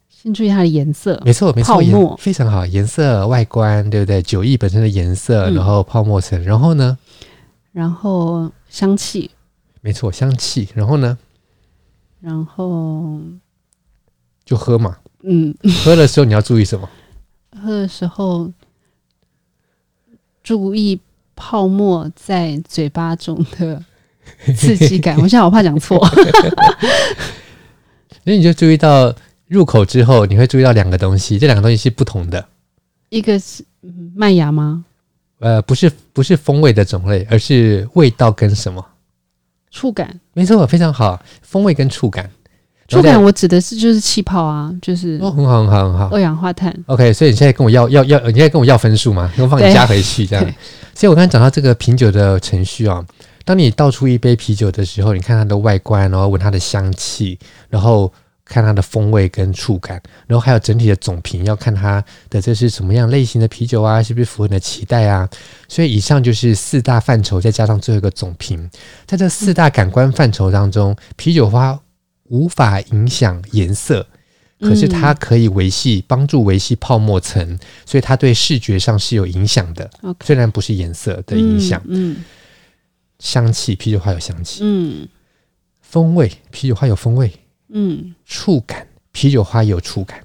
[0.08, 4.22] 先注意它的颜色，没错，没错，泡沫非常好，颜色、外观，对不对？
[4.22, 6.96] 酒液本身的颜色，然后泡沫层，然后呢？
[7.72, 9.30] 然后香气，
[9.80, 11.18] 没错，香气，然后呢？
[12.20, 13.18] 然后。
[14.46, 15.54] 就喝嘛，嗯，
[15.84, 16.88] 喝的时候你要注意什么？
[17.60, 18.50] 喝的时候
[20.42, 20.98] 注意
[21.34, 23.82] 泡沫在嘴巴中的
[24.56, 25.16] 刺激感。
[25.18, 25.98] 我现在好怕讲错，
[28.24, 29.12] 所以你就注意到
[29.48, 32.46] 入口之后，你会注意到两个东西，这两个东西是不同的。
[33.08, 33.64] 一个是
[34.14, 34.84] 麦芽吗？
[35.40, 38.84] 呃，不是，不是风味的种类，而是味道跟什么？
[39.70, 40.18] 触感。
[40.32, 42.30] 没错，非常好，风味跟触感。
[42.88, 46.74] 触感我指的是就是气泡啊，就是哦，很好很好很好，二氧化碳。
[46.86, 49.32] OK，所以你现在跟我要要要，你现在跟我要分数吗？
[49.38, 50.54] 我帮你加回去这样。
[50.94, 53.04] 所以我刚才讲到这个品酒的程序啊，
[53.44, 57.38] 当你倒出一杯啤酒的时候，你看它的外观，然后闻它的香气，
[57.68, 58.10] 然后
[58.44, 65.28] 看它的风味跟触感，然后还有整体的总评，要看它的这是什么样类型的啤酒啊，是不是符合你的期待啊？
[65.68, 68.70] 所以以上就是四大范畴，再加上最后一个总评。
[69.04, 71.78] 在这四大感官范畴当中，啤酒花
[72.28, 74.06] 无法影响颜色，
[74.60, 79.90] 可是它可以维系，帮助维系泡沫层，所以它对视觉上是有影响的。
[80.24, 82.16] 虽然不是颜色的影响，嗯，
[83.18, 85.08] 香气，啤酒花有香气，嗯，
[85.80, 87.32] 风味，啤酒花有风味。
[87.68, 90.22] 嗯，触感，啤酒花有触感，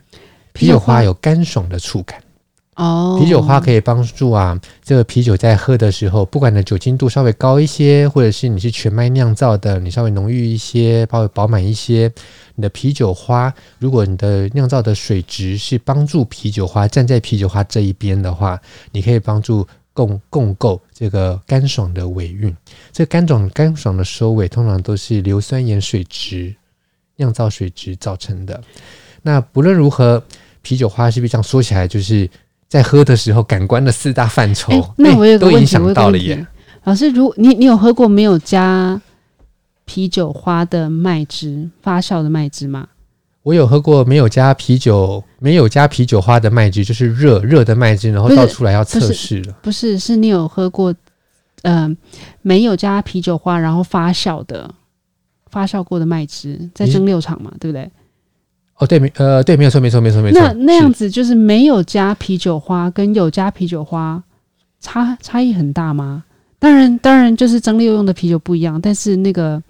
[0.53, 2.21] 啤酒花有干爽的触感。
[2.75, 12.11] 哦，啤酒花可以帮助啊，这个啤酒在喝的时候，不管的酒精度稍微高一些，或者是你是全麦酿造的，你稍微浓郁一些，稍微饱满一些，
[12.55, 18.59] 你的啤酒花，如果你的酿造的水质是帮助啤酒花站在啤酒花这一边的话，
[18.91, 22.55] 你可以帮助共共构这个干爽的尾韵。
[22.93, 26.55] 这干爽干爽的收尾，通常都是硫酸盐水质。
[27.17, 28.59] 酿造水质造成的。
[29.21, 30.23] 那不论如何，
[30.63, 32.27] 啤酒花是不是这样说起来，就是
[32.71, 36.47] 在喝的时候，感官的四大范畴，欸、那我有个问题，都影响到了耶。
[36.85, 39.01] 老师，如你你有喝过没有加
[39.83, 42.87] 啤酒花的麦汁发酵的麦汁吗？
[43.43, 49.53] 我有喝过没有加啤酒没有加啤酒花的麦汁，就是热热的麦汁，然后倒出来要测试了。
[49.61, 50.93] 不是，是你有喝过，
[51.63, 51.97] 嗯、呃，
[52.41, 54.73] 没有加啤酒花然后发酵的。
[55.49, 57.91] 发酵过的麦汁在蒸馏厂嘛，对不对？
[58.81, 60.41] 哦，对，没，呃，对，没有错，没错，没错，没错。
[60.41, 64.21] 那那样子就是没有加啤酒花跟有加啤酒花
[64.79, 66.23] 差差异很大吗？
[66.57, 69.61] 当然，当然就是蒸馏用的啤酒不一样，但是那个，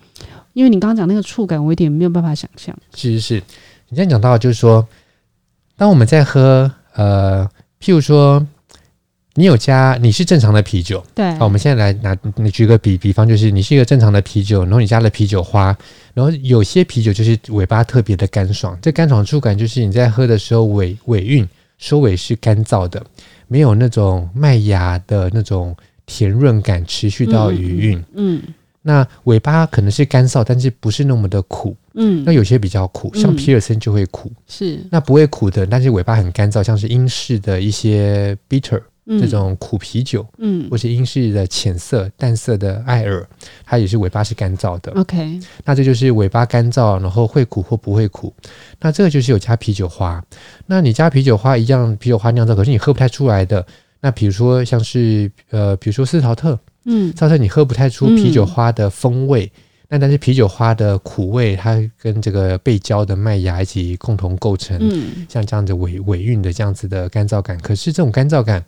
[0.53, 2.74] 因为你刚刚讲那个触感，我有点没有办法想象。
[2.93, 3.36] 其实是
[3.89, 4.88] 你这样讲到，就是说，
[5.76, 7.45] 当我们在喝，呃，
[7.82, 8.41] 譬如说。
[9.36, 11.32] 你有加，你是正常的啤酒，对。
[11.36, 15.75] 好，我们现在来拿，你举个比比方，就是你是一个正常的啤酒，然后你加了啤酒花，
[16.13, 23.01] 然后有些啤酒就是尾巴特别的干爽，这干爽触感就是你在喝的时候尾尾韵收尾是干燥的，
[23.47, 25.73] 没有那种麦芽的那种
[26.05, 27.97] 甜润感持续到余韵。
[28.13, 31.73] 嗯，嗯，那尾巴可能是干燥，但是不是那么的苦。
[31.93, 34.29] 嗯，那有些比较苦，像皮尔森就会苦。
[34.45, 38.82] 是，那不会苦的，但是尾巴很干燥，像是英式的一些 bitter。
[39.20, 43.28] 这种苦啤酒，嗯，或是英式的浅色、淡色的艾尔，
[43.66, 44.91] 它也是尾巴是干燥的。
[44.93, 48.34] OK，那这就是尾巴干燥，然后会苦或不会苦。
[48.80, 50.24] 那这个就是有加啤酒花。
[50.68, 53.66] 那你加啤酒花一样，啤酒花酿造，可是你喝不太出来的。
[53.99, 59.45] 那比如说像是呃，比如说斯陶特，嗯，斯陶特你喝不太出啤酒花的风味。
[59.45, 59.62] 嗯
[59.93, 64.80] 那但是啤酒花的苦味，它跟这个背焦的麦芽一起共同构成，
[65.28, 67.59] 像这样子尾尾韵的这样子的干燥感。
[67.59, 68.64] 可是这种干燥感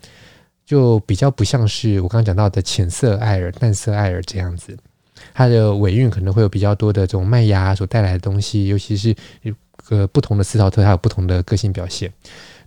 [0.66, 4.78] 就比较不像是我刚刚讲到的浅色艾尔、淡色艾尔这样子，
[5.34, 9.16] 它的尾韵可能会有比较多的这种麦芽所带来的东西，尤其是
[9.89, 12.11] 呃不同的斯陶特，它有不同的个性表现。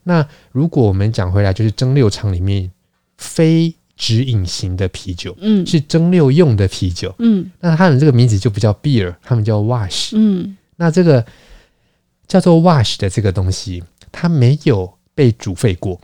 [0.02, 2.70] 那如果我们讲回来，就是蒸馏厂里面
[3.18, 11.24] 非直饮型的啤酒，嗯，是蒸馏用的啤酒，嗯，那它的这个名字就不叫 beer，他们叫 wash，嗯，那这个
[12.28, 13.82] 叫做 wash 的这个东西，
[14.12, 15.98] 它没有被煮沸过，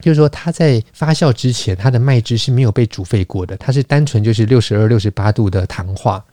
[0.00, 6.24] 就是说它在发酵之前，它的麦汁是没有被煮沸过的，它是单纯就是六十二、六十八度的糖化，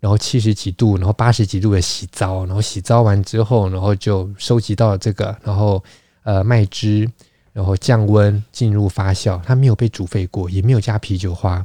[0.00, 5.82] 然后七十几度，然后八十几度的洗糟，然后洗糟完之后，然后就收集到这个，然后
[6.22, 7.10] 呃麦汁。
[7.54, 11.62] 然后降温进入发酵，它没有被煮沸过，也没有加啤酒花。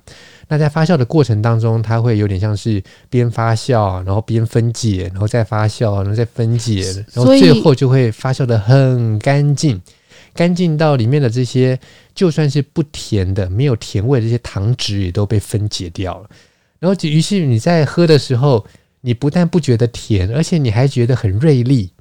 [0.50, 6.82] 那在发酵的过程当中，它会有点像是边发酵，然后边分解，然后再发酵，然后再分解，
[7.14, 9.82] 然后最后就会发酵得很干净，
[10.38, 11.78] 干净到里面的这些
[12.14, 16.30] 就算是不甜的、没有甜味的这些糖脂也都被分解掉了。
[16.80, 18.66] 然后于是你在喝的时候，
[19.02, 21.92] 你不但不觉得甜，而且你还觉得很锐利。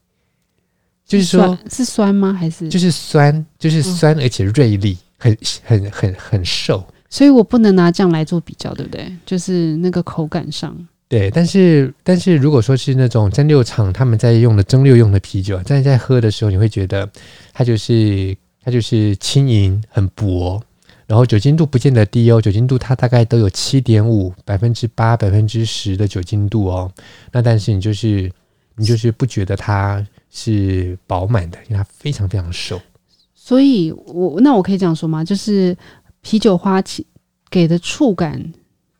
[1.06, 2.32] 就是说，是酸吗？
[2.32, 6.84] 还是就是酸，就是酸，而且锐利，很很很很瘦。
[7.08, 9.10] 所以我不能拿这样来做比较，对不对？
[9.24, 10.76] 就是那个口感上。
[11.08, 17.08] 对，但是但是如果说是那种蒸馏厂他们在用的蒸馏用的啤酒，在在喝的时候，你会觉得
[17.52, 20.60] 它就是它就是轻盈很薄，
[21.06, 26.92] 然后酒精度不见得低哦，酒精度它大概都有七点五百分之八百分之十的酒精度哦。
[27.32, 28.30] 那但是你就是
[28.74, 30.04] 你就是不觉得它。
[30.38, 32.78] 是饱满的，因为它非常非常瘦，
[33.34, 35.24] 所以我那我可以这样说吗？
[35.24, 35.74] 就是
[36.20, 36.82] 啤酒花
[37.48, 38.52] 给的触感，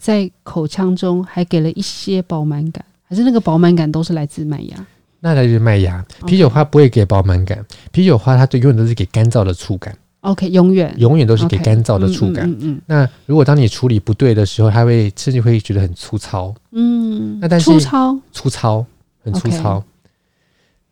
[0.07, 4.87] 在口腔中还给了一些饱满感，还是那个饱满感都是来自麦芽？
[5.19, 7.59] 那来自麦芽，啤酒花不会给饱满感.
[7.91, 9.93] 啤酒花它都永远都是给干燥的触感。
[10.21, 12.49] OK，永远永远都是给干燥的触感。
[12.49, 12.53] Okay.
[12.53, 12.81] 嗯嗯，嗯。
[12.87, 16.55] 那如果当你处理不对的时候，它会甚至会觉得很粗糙。
[16.71, 18.87] 嗯，那但是粗糙，粗糙，
[19.25, 19.83] 很粗糙。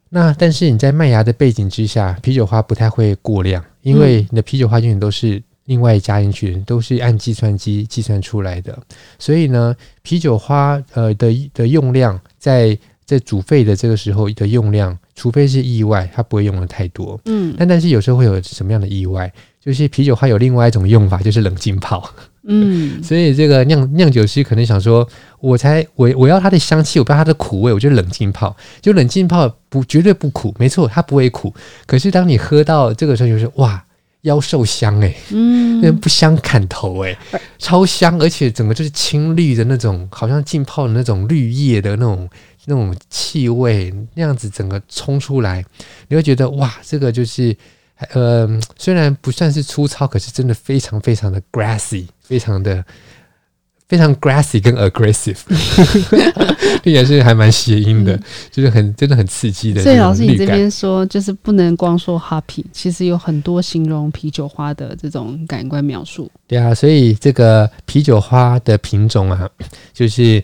[0.08, 8.78] 那但是你在麦芽的背景之下，啤酒花不太会过量，因为你的啤酒花永远都是另外加进去的，都是按计算机计算出来的。
[9.18, 17.20] 所以呢，啤酒花呃的的用量在在煮沸的这个时候的用量，除非是意外，它不会用的太多。
[17.26, 19.32] 嗯，但但是有时候会有什么样的意外？
[19.60, 22.06] 就是啤酒花有另外一种用法，就是冷浸泡。
[22.46, 25.08] 嗯， 所以这个酿酿酒师可能想说，
[25.40, 28.54] 我才我我要它的香气，我不要它的苦味，我就冷浸泡。
[28.82, 31.54] 就冷浸泡不绝对不苦，没错，它不会苦。
[31.86, 33.82] 可是当你喝到这个时候，就是哇，
[34.24, 37.16] 夭寿香哎，嗯，那不香砍头哎，
[37.58, 42.28] 超香，而且整个就是青绿的那种，好像浸泡的那种绿叶的那种
[42.66, 45.64] 那种气味，那样子整个冲出来，
[46.08, 47.56] 你会觉得哇，这个就是。
[48.10, 48.46] 呃，
[48.76, 52.84] 虽然不算是粗糙，可是真的非常非常的 grassy，非常的
[53.88, 55.38] 非常 grassy 跟 aggressive，
[56.82, 59.82] 并且是还蛮谐音的，嗯、就是很真的很刺激的。
[59.82, 66.30] 所以老师，你这边说就是不能光说 hoppy，其实有很多形容啤酒花的这种感官描述。
[66.46, 69.48] 对啊，所以这个啤酒花的品种啊，
[69.92, 70.42] 就是。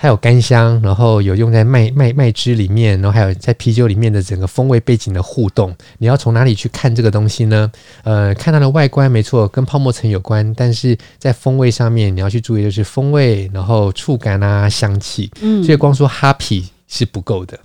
[0.00, 5.74] 它有干香，然后有用在麦麦麦汁里面，然后还有在啤酒里面的整个风味背景的互动。
[5.98, 7.70] 你要从哪里去看这个东西呢？
[8.04, 15.28] 呃，看它的外观没错，跟泡沫层有关，但是在风味上面你要去注意，就是风味，然后触感啊，香气。
[15.42, 17.58] 嗯，所以光说 happy 是不够的。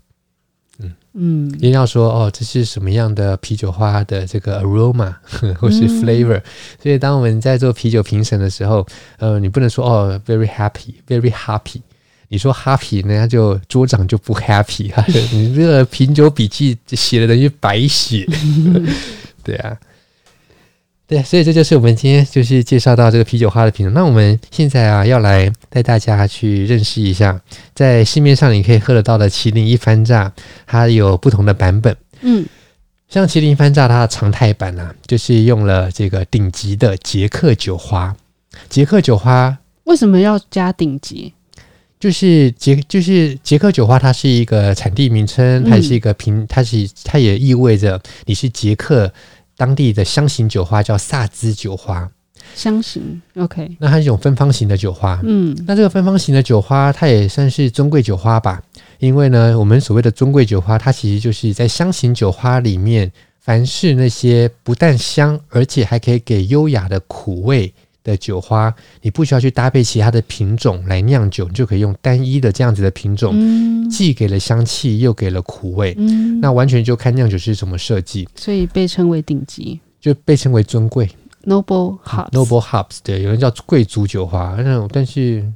[0.80, 5.14] 嗯嗯，一定要说哦，这是什么样的啤酒花的这个 aroma
[5.62, 6.38] 或是 flavor。
[6.38, 6.44] 嗯、
[6.82, 8.84] 所以当我们在做啤酒评审的时候，
[9.20, 11.80] 呃，你不能说哦，very happy，very happy。
[12.34, 15.06] 你说 happy，人家就桌长就不 happy 哈。
[15.32, 18.28] 你这个品酒笔记写的等于白写，
[19.44, 19.78] 对啊，
[21.06, 23.94] 对，所以这就是我们今天就是介绍到这个啤酒花的品种。
[23.94, 27.40] 那我们现在啊，要来带大家去认识一下，
[27.76, 30.34] 在市面上你可以喝得到的麒麟一番榨，
[30.66, 31.96] 它有不同的版本。
[32.22, 32.44] 嗯，
[33.10, 38.16] 像麒麟一番榨，它的常态版啊，就是用了这个顶级的捷克酒花。
[38.70, 41.32] 捷克酒花为什么要加顶级？
[42.04, 49.10] 就是捷，就是捷克酒花，它是一个产地名称，它是一个品，它是它也意味着你是捷克
[49.56, 52.12] 当地的香型酒花，叫萨兹酒花。
[52.56, 53.78] 香型，OK。
[53.80, 58.62] 那它是一种芬芳型的酒花，嗯，那这个芬芳型的酒花，它也算是尊贵酒花吧？
[59.00, 67.74] 因为呢，我们所谓的尊贵酒花，它其实就是在香型酒花里面，凡是那些不但香，而且还可以给优雅的苦味。
[68.04, 78.28] 的酒花，你不需要去搭配其他的品种来酿酒，你就可以用单一的这样子的品种，嗯、既给了香气，又给了苦味，嗯、那完全就看酿酒师怎么设计。
[78.36, 81.10] 所以被称为顶级，就被称为尊贵。
[81.46, 85.52] （Noble Hops），Noble Hops，对，有人叫贵族酒花，那种但是。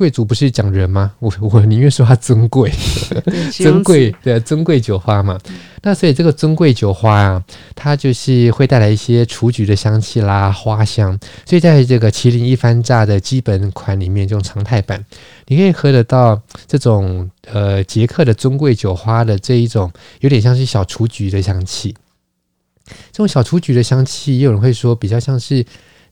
[0.00, 1.12] 贵族不是讲人吗？
[1.18, 2.72] 我我宁愿说它尊贵，
[3.52, 5.38] 尊贵对尊贵酒花嘛。
[5.82, 7.44] 那所以这个尊贵酒花啊，
[7.74, 11.20] 它就是会带来一些雏菊的香气啦，花香。
[11.44, 15.04] 所以在这个麒麟一番榨的基本款里面，这种常态版，
[15.48, 21.94] 你可以喝得到这种呃捷克的尊贵酒花的这一种，有点像是小雏菊的香气。
[23.12, 25.62] 这种小雏菊的香气，也有人会说比较像是。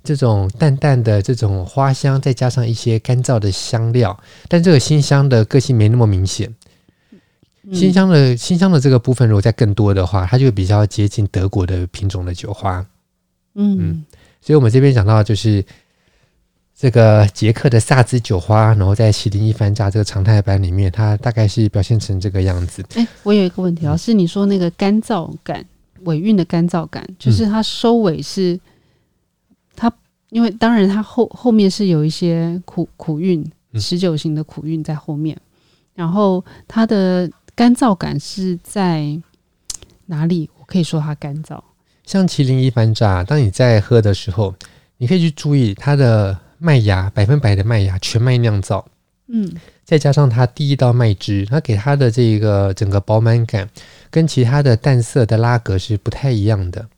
[0.08, 6.50] 这种淡淡的这种花香，再加上一些干燥的香料，但这个新香的个性没那么明显。
[7.74, 12.78] 新香的新香的这个部分，如果再更多的话，它就比较接近德国的品种的酒花。
[13.54, 14.04] 嗯，嗯，
[14.40, 15.62] 所以我们这边讲到就是
[16.74, 22.82] 这个捷克的萨兹酒花，然后在麒麟一番榨这个常态版里面，它大概是表现成这个样子。
[22.94, 25.62] 哎，我有一个问题啊，是你说那个干燥感，
[26.04, 28.58] 尾韵的干燥感，就是它收尾是。
[30.30, 33.44] 因为当然，它后后面是有一些苦苦韵，
[33.80, 35.34] 持久型的苦韵在后面。
[35.36, 35.48] 嗯、
[35.94, 39.18] 然后它的干燥感是在
[40.06, 40.50] 哪里？
[40.58, 41.58] 我可以说它干燥。
[42.04, 44.54] 像麒麟一番榨，当你在喝的时候，
[44.98, 48.86] 你可以去注意它的麦芽，百分百的麦芽，全麦酿造。
[49.28, 49.50] 嗯，
[49.84, 53.68] 再加上它第一道麦汁，它给它的这个整个饱满感，
[54.10, 56.88] 跟其他的淡色的拉格是不太一样的。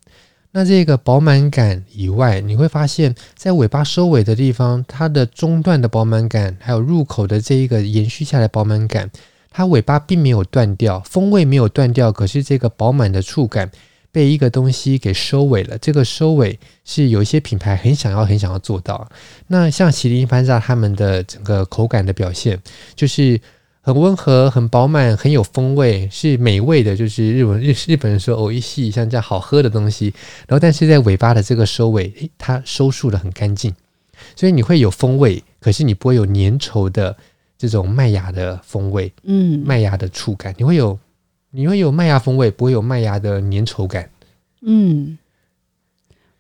[0.53, 9.09] 那这个饱满感以外，你会发现在尾巴收尾的地方，它的中段的饱满感，还有入口的这一个延续下来饱满感，
[9.51, 13.71] 它尾巴并没有断掉，风味没有断掉，可是这个饱满的触感
[14.11, 15.79] 被一个东西给收尾了。
[15.79, 19.09] 这个收尾是有一些品牌很想要、很想要做到。
[19.47, 22.61] 那像麒麟番榨他们的整个口感的表现，
[22.97, 23.41] 就是。
[23.82, 26.96] 很温和，很饱满，很有风味，是美味的。
[26.96, 30.12] 就是日本日日本人说“おいしい”，像这样好喝的东西。
[30.48, 33.76] 然后，但是在尾巴的这个收尾，诶，它收束得很干净，
[34.36, 37.16] 所以你会有风味，可是你不会有粘稠的
[37.60, 40.98] 这种麦芽的风味，嗯，麦芽的触感，你会有
[41.52, 44.10] 你会有麦芽风味，不会有麦芽的粘稠感。
[44.62, 45.16] 嗯，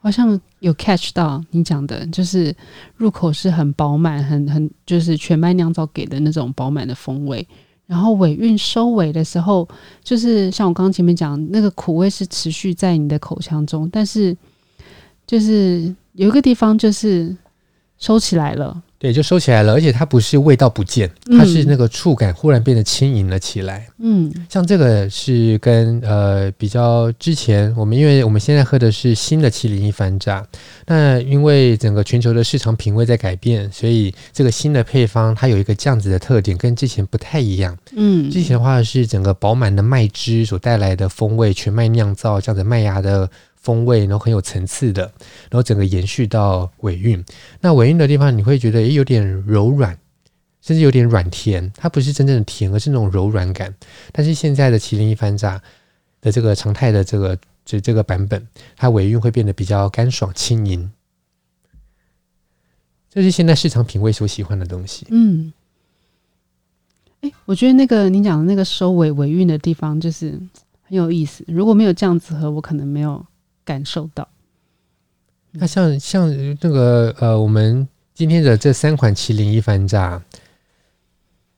[0.01, 2.55] 好像有 catch 到你讲的，就是
[2.96, 7.46] 入口是很饱满，很很就是全麦酿造给的那种饱满的风味。
[7.86, 9.68] 然后尾韵收尾的时候，
[10.03, 14.36] 就是像我刚刚前面讲，那个苦味是持续在你的口腔中，但是
[15.26, 17.36] 就是有一个地方就是
[17.98, 18.82] 收起来了。
[19.01, 23.86] 对，就收起来了，而且它不是味道不见，它是那个触感忽然变得轻盈了起来。
[23.98, 30.46] 嗯，像这个是跟呃比较之前我们，因为我们现在喝的是新的七零一番榨，
[30.86, 37.74] 那因为整个全球的市场品味在改变，所以这个新的配方它有一个这样子的特点，跟之前不太一样。
[37.96, 43.30] 嗯，之前的话是整个饱满的麦汁所带来的风味，全麦酿造这样子麦芽的。
[43.61, 47.22] 风味，然后很有层次的，然后整个延续到尾韵。
[47.61, 49.98] 那尾韵的地方，你会觉得也有点柔软，
[50.62, 51.70] 甚至有点软甜。
[51.76, 53.74] 它不是真正的甜，而是那种柔软感。
[54.12, 55.61] 但是现在的麒麟一番榨
[56.22, 60.90] 的这个常态的这个就这个版本，它尾韵会变得比较干爽轻盈。
[63.11, 65.06] 这是现在市场品味所喜欢的东西。
[65.11, 65.52] 嗯，
[67.20, 70.30] 哎，我觉得那个你讲的那个收尾尾韵的地方，就是
[70.82, 71.44] 很有意思。
[71.46, 73.26] 如果没有这样子喝，我可能没有。
[73.64, 74.28] 感受到，
[75.52, 80.22] 那像像那个呃，我们今天的这三款麒麟一番炸，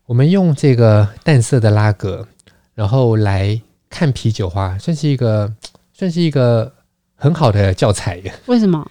[0.07, 2.27] 我们用这个淡色的拉格，
[2.75, 5.53] 然后来看啤酒花，算是一个
[5.93, 6.73] 算是一个
[7.15, 8.23] 很好的教材。
[8.47, 8.87] 为什么？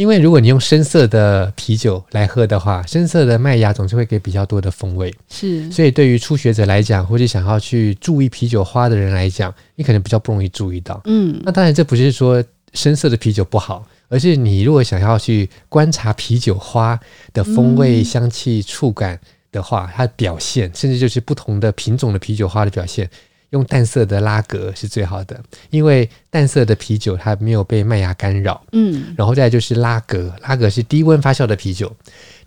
[0.00, 5.14] 因为如果你用深色的啤酒来喝的话，深色的麦芽总是会给比较多的风味。
[5.28, 10.98] 是，所以对于初学者来讲，或者想要去注意啤酒花的人来讲，你可能比较不容易注意到。
[11.04, 12.42] 嗯，那当然这不是说。
[12.72, 16.96] 深色的啤酒不好，而是你如果想要去观察啤酒花
[17.32, 19.18] 的风味、香气、触感
[19.50, 23.10] 的话，它的表现，甚至就是不同的品种的啤酒花的表现，
[23.50, 25.40] 用淡色的拉格是最好的，
[25.70, 28.62] 因为淡色的啤酒它没有被麦芽干扰。
[28.72, 31.90] 嗯，然后再就是拉格，拉格是低温发酵的啤酒，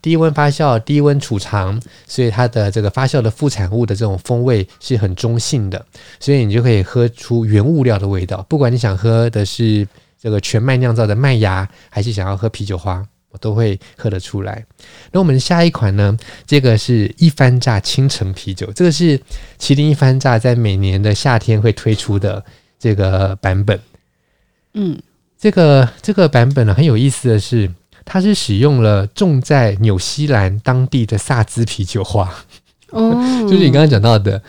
[0.02, 5.86] 低温发酵、低温储藏，所以它的这个发酵的副产物的这种风味是很中性的，
[6.20, 9.88] 所以你就可以喝出原物料的味道，不管你想喝的是。
[10.24, 14.64] 这个全麦酿造的麦芽，还是想要喝啤酒花，我都会喝得出来。
[15.12, 16.18] 那我们下一款呢？
[16.48, 19.20] 这个是一番榨青橙啤酒，这个是
[19.60, 22.42] 麒麟一番榨在每年的夏天会推出的
[22.80, 23.78] 这个版本。
[24.76, 24.98] 嗯，
[25.38, 27.70] 这个这个版本呢，很有意思的是，
[28.06, 32.34] 它是使用了种在纽西兰当地的萨兹啤酒花。
[32.92, 33.12] 哦，
[33.50, 34.42] 就是你刚刚讲到的。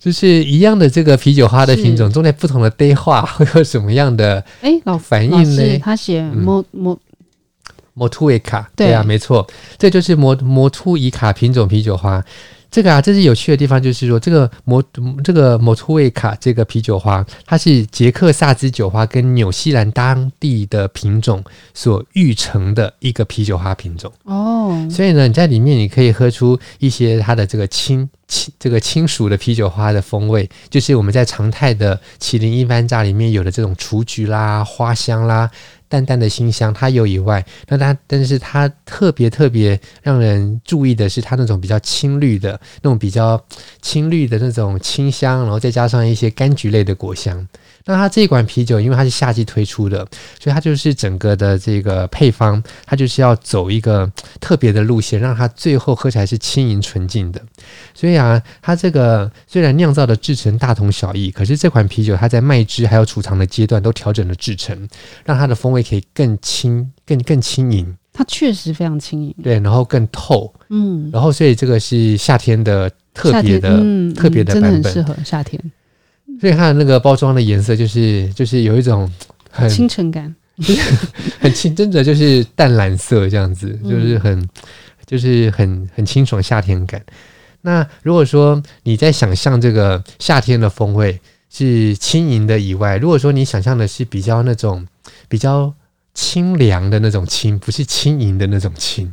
[0.00, 5.78] 就是一样的这个啤酒花的品种，种在不同的地化会有什么样的哎老反应呢？
[5.80, 6.96] 他写摩摩
[7.98, 9.44] 摩图维卡，对啊，没错，
[9.76, 12.24] 这就是摩摩图伊卡品种啤酒花。
[12.70, 14.84] 这个啊，这是有趣的地方，就是说这个摩
[15.24, 21.42] 这个摩图维卡这个啤酒花，它是捷克萨兹酒花跟纽西兰当地的品种
[21.72, 24.86] 所育成的一个啤酒花品种哦。
[24.90, 28.08] 所以呢，你在里面你可以喝出一些它的这个青。
[28.30, 35.50] 青这个清熟的啤酒花的风味，就是我们在常态的麒麟一番榨里面有的这种雏菊啦、花香啦、
[35.88, 43.42] 淡淡的辛香，它有以外，那它但是它特别特别让人注意的是它那种比较青绿的那种比较
[43.80, 47.46] 青绿的那种清香，然后再加上一些柑橘类的果香。
[47.88, 50.06] 那它这一款啤酒，因为它是夏季推出的，
[50.38, 54.10] 所以它就是整个的这个配方，它就是要走一个
[54.40, 57.40] 特别的路线，让它最后喝起来是轻盈纯净的。
[57.94, 64.86] 所以啊，它这个虽然酿造的制成大同小异，可是这款啤酒它在麦汁还有储藏的阶段都调整了制成，
[65.24, 67.96] 让它的风味可以更轻、更更轻盈。
[68.12, 75.58] 它确实非常轻盈，对，然后更透，嗯，然后所以这个是夏天的特别的、嗯、特别的版本，真的很适合夏天。
[76.40, 79.10] 所以它的那个包装的颜色就是就是有一种
[79.50, 80.34] 很清纯感，
[81.40, 84.48] 很清，真的就是淡蓝色这样子，就是很
[85.06, 87.02] 就是很很清爽夏天感。
[87.62, 91.20] 那如果说你在想象这个夏天的风味
[91.50, 94.86] 是轻盈的以外，如果说你想象的是比较那种
[95.28, 95.74] 比较
[96.14, 99.12] 清凉的那种清，不是轻盈的那种清。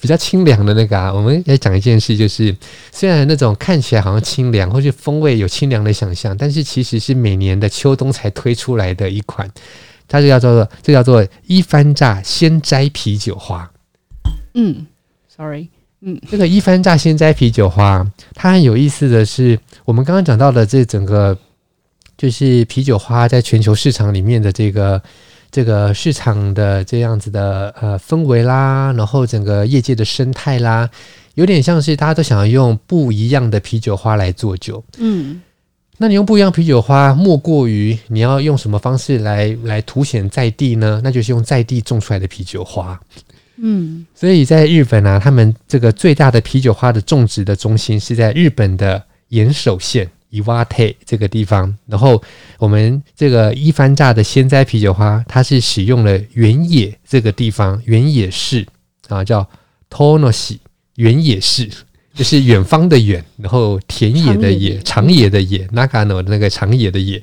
[0.00, 2.54] 比较清凉的那个啊，我们来讲一件事，就是
[2.90, 9.50] 虽然那种看起来好像清凉，或是风味有清凉的想象，但是其实是每年的秋冬才推出来的一款，
[10.06, 13.70] 它就叫做这叫做一番榨鲜摘啤酒花。
[14.54, 14.86] 嗯
[15.28, 15.68] ，sorry，
[16.00, 21.36] 嗯，这个一番榨鲜摘啤酒花，它很有意思的是，我们刚刚讲到的这整个
[22.16, 25.02] 就是啤酒花在全球市场里面的这个。
[25.52, 30.88] 这个市场的这样子的呃氛围啦，然后整个业界的生态啦，
[31.34, 34.82] 有点像是大家都想要用不一样的啤酒花来做酒。
[34.96, 35.42] 嗯，
[35.98, 41.02] 那你用不一样啤酒花，莫过于你要用什么方式来来凸显在地呢？
[41.04, 42.98] 那就是用在地种出来的啤酒花。
[43.56, 51.72] 嗯，所以在日本啊，他们这个最大的啤酒花的种植的中心是在日本的岩手县伊瓦特这个地方。
[51.86, 52.20] 然后
[52.58, 58.66] 我们这个一番榨的鲜摘啤酒花，它是使用了原野这个地方原野市
[59.06, 59.48] 啊，叫
[59.88, 60.58] Tonoshi
[60.96, 61.70] 原野市。
[62.14, 67.22] 就是远方的远，然后田野的野，长野的野，Nagano 的那个长野的野，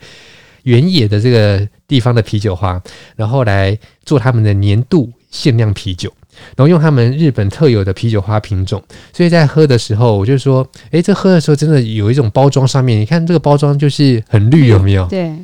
[0.64, 2.82] 原野的这个地方的啤酒花，
[3.16, 6.12] 然后来做他们的年度限量啤酒，
[6.56, 8.84] 然后用他们日本特有的啤酒花品种，
[9.14, 15.06] 所以在喝的时候，我就说，诶，这喝的时候真的有一种包装上面，你看这个包装就是很绿，有没有？
[15.08, 15.36] 对，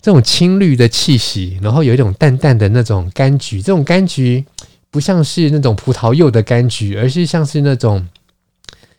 [0.00, 4.44] 这种青绿的气息，然后有一种淡淡的那种柑橘，这种柑橘
[4.90, 8.06] 不像是那种葡萄柚的柑橘，而是像是那种。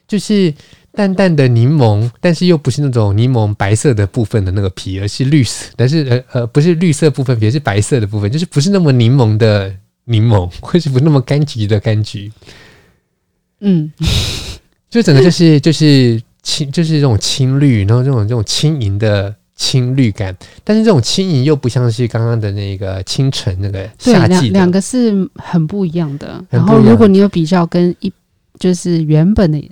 [0.08, 0.54] 就是
[0.94, 9.76] 淡淡的柠檬，但是又不是那种柠檬白色的部分的那个皮，而是绿色，但是呃呃不是绿色部分，也是白色的部分，就是不是那么柠檬的
[10.08, 12.32] 柠檬， 或是不那么柑橘的柑橘。
[13.62, 13.92] 嗯，
[14.90, 26.44] 就整个就是就是青，就是这种青绿，然后这种这种轻盈的青绿感，但是这种轻盈又不像是刚刚的那个清晨那个夏季，两个是很不一样的。
[26.50, 28.12] 然后如果你有比较跟一
[28.60, 29.72] 就是原本的。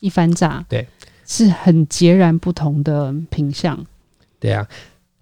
[0.00, 0.84] 一番炸，对，
[1.28, 3.86] 是很截然不同的品相。
[4.40, 4.66] 对啊，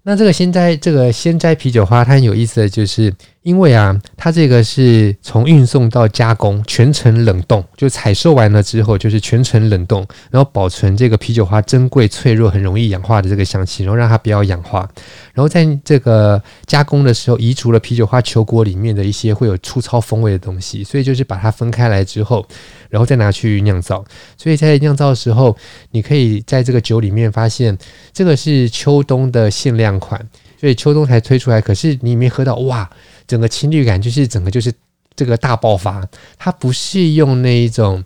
[0.01, 3.13] 那这个鲜摘这个鲜摘啤酒花，它很有意思的就是。
[3.43, 14.87] 因为啊，它这个是从运送到加工全程冷冻，就采收完了之后就是全程冷冻，然后保存这个啤酒花珍贵、脆弱、很容易氧化的这个香气，然后让它不要氧化。
[15.33, 22.45] 然后在这个加工的时候，移除了啤酒花球果里面的一些会有粗糙风味的东西，所以就是把它分开来之后，
[22.91, 24.05] 然后再拿去酿造。
[24.37, 25.57] 所以在酿造的时候，
[25.89, 27.75] 你可以在这个酒里面发现，
[28.13, 30.23] 这个是秋冬的限量款，
[30.59, 31.59] 所以秋冬才推出来。
[31.59, 32.87] 可是你没喝到哇！
[33.31, 34.73] 整个清绿感就是整个就是
[35.15, 36.05] 这个大爆发，
[36.37, 38.03] 它不是用那一种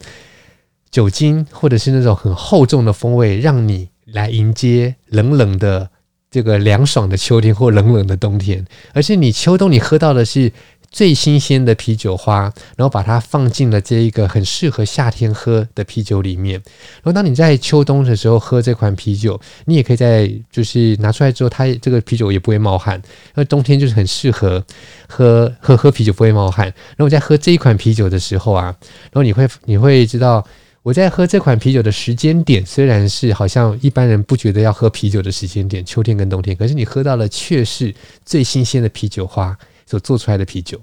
[0.92, 5.90] 酒精或者是那种很厚重的风味让你来迎接冷冷的
[6.30, 8.64] 这个凉爽的秋天或冷冷的冬天，
[8.94, 10.52] 而是你秋冬你喝到的是。
[10.96, 12.44] 最新鲜的啤酒花，
[12.78, 16.54] 然后把它放进了这一个很适合夏天喝的啤酒里面。
[16.54, 22.96] 然后当你在秋冬的时候喝这款啤酒，你也可以在就是拿出来之后，它这个啤酒也不会冒汗。
[22.96, 24.64] 因为冬天就是很适合
[25.06, 26.68] 喝喝喝啤酒不会冒汗。
[26.68, 28.74] 然后我在喝这一款啤酒的时候啊，
[29.12, 30.48] 然后你会你会知道
[30.82, 37.94] 我在喝这款啤酒的时间点，虽然是好像一般人不觉得要喝啤酒的时间点，秋天跟冬天，可是你喝到的却是
[38.24, 39.58] 最新鲜的啤酒花。
[39.86, 40.82] 所做出来的啤酒，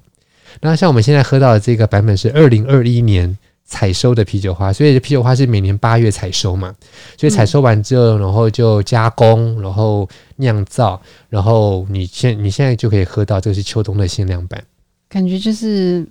[0.60, 6.74] 那像我们现在喝到的这个版本是二零二一年采收的啤酒花，所以啤酒花是每年八月采收嘛，
[7.18, 14.62] 所以采收完之后，然后就加工，然后酿造，然后你现你现在就可以喝到这个是秋冬的限量版，
[15.08, 16.06] 感觉就是，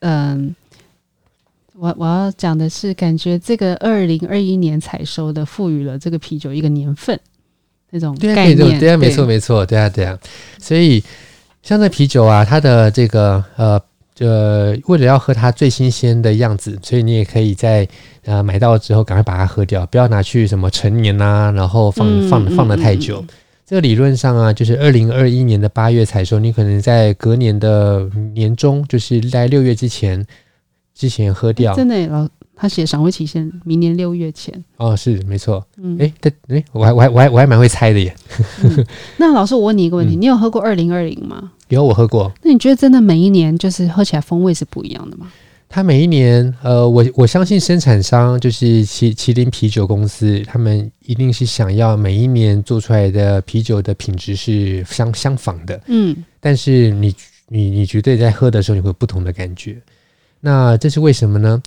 [0.00, 0.54] 嗯，
[1.74, 7.18] 我我要讲的是，感觉这个二零二一年采收的，赋予了这个啤酒一个年份
[7.90, 10.18] 那种概念，对啊，没错没错，对啊对啊，
[10.58, 11.02] 所以。
[11.62, 13.80] 像这啤酒啊，它的这个呃，
[14.18, 17.86] 呃，为了要喝它最新鲜的样子，所以你也可以在
[18.24, 23.20] 呃买到之后赶快把它喝掉，不要拿去什么陈年啊，然后放放放的太久。
[23.20, 23.34] 嗯嗯嗯、
[23.66, 30.26] 这个理论上啊，就是二零二一年的八月采收，你可能在隔年的年中，就是在六月之前
[30.94, 31.74] 之前喝掉。
[31.74, 32.28] 真的老。
[32.60, 38.14] 他写赏味期限明年六月前哦，是没错，嗯，哎，对，哎，我还我还我还我还蛮会猜的耶。
[38.62, 38.84] 嗯、
[39.16, 41.52] 那老师，我问你一个问题，嗯、你有喝过二零二零吗？
[41.68, 42.30] 有，我喝过。
[42.42, 45.32] 那你觉得真的每一年就是喝起来风味是不一样的吗？
[45.70, 56.14] 他每一年，呃，我我相信生产商就是麒麒麟啤酒公司，他们一定是想要每一年做出来的啤酒的品质是相相仿的，嗯。
[56.40, 57.14] 但是你
[57.48, 59.80] 你你绝对在喝的时候你会有不同的感觉，
[60.40, 61.62] 那这是为什么呢？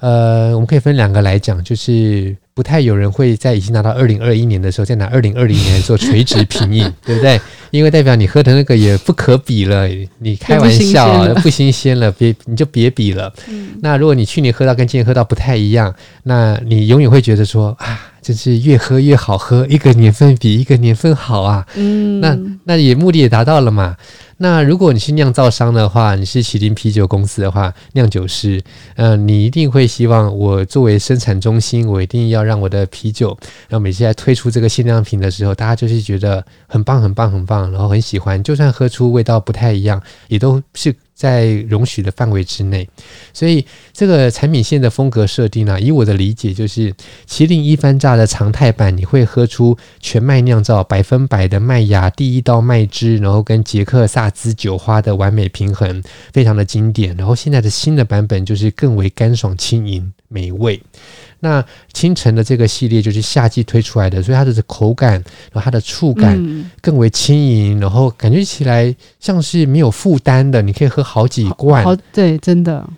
[0.00, 7.40] 呃，我们可以分两个来讲，就是不太有人会在已经拿到二零二一年的时候，再拿二零二零年做垂直品饮， 对不对？
[7.70, 9.88] 因为代表你喝的那个也不可比了，
[10.18, 13.32] 你开玩笑不新鲜了，别你就别比了。
[13.48, 15.94] 嗯、那如果你去年喝到跟今年喝到不太一样，
[16.24, 21.64] 那你永远会觉得说啊，真是越喝越好喝，一个年份比一个年份好啊。
[21.76, 23.96] 嗯，那那也目的也达到了嘛。
[24.40, 28.62] 那如果你是酿造商的话，你是麒麟啤酒公司的话，酿酒师，
[28.94, 33.36] 嗯、呃，你一定会希望我作为生产中心，我一定要让我的啤酒，
[33.68, 42.88] 然后每次在推出这个限量品的时候，大家就是觉得很棒、很棒、很棒，然后很喜欢，就算喝出味道不太一样，也都是在容许的范围之内。
[43.34, 46.94] 所以这个产品线的风格设定呢、以我的理解就是，
[47.28, 57.14] 麒麟一番榨的常态版，你会喝出全麦酿造百分百的麦芽第一道麦汁，然后跟捷克萨兹酒花的完美平衡，非常的经典。
[57.16, 60.80] 然后现在的新的版本就是更为干爽轻盈美味。
[61.40, 65.12] 那清晨的这个系列就是夏季推出来的，所以它的口感，
[65.52, 71.84] 然后它的触感更为轻盈，嗯、然后感觉起来像是没有负担的，你可以喝好几罐。
[71.84, 72.88] 好，对，真的。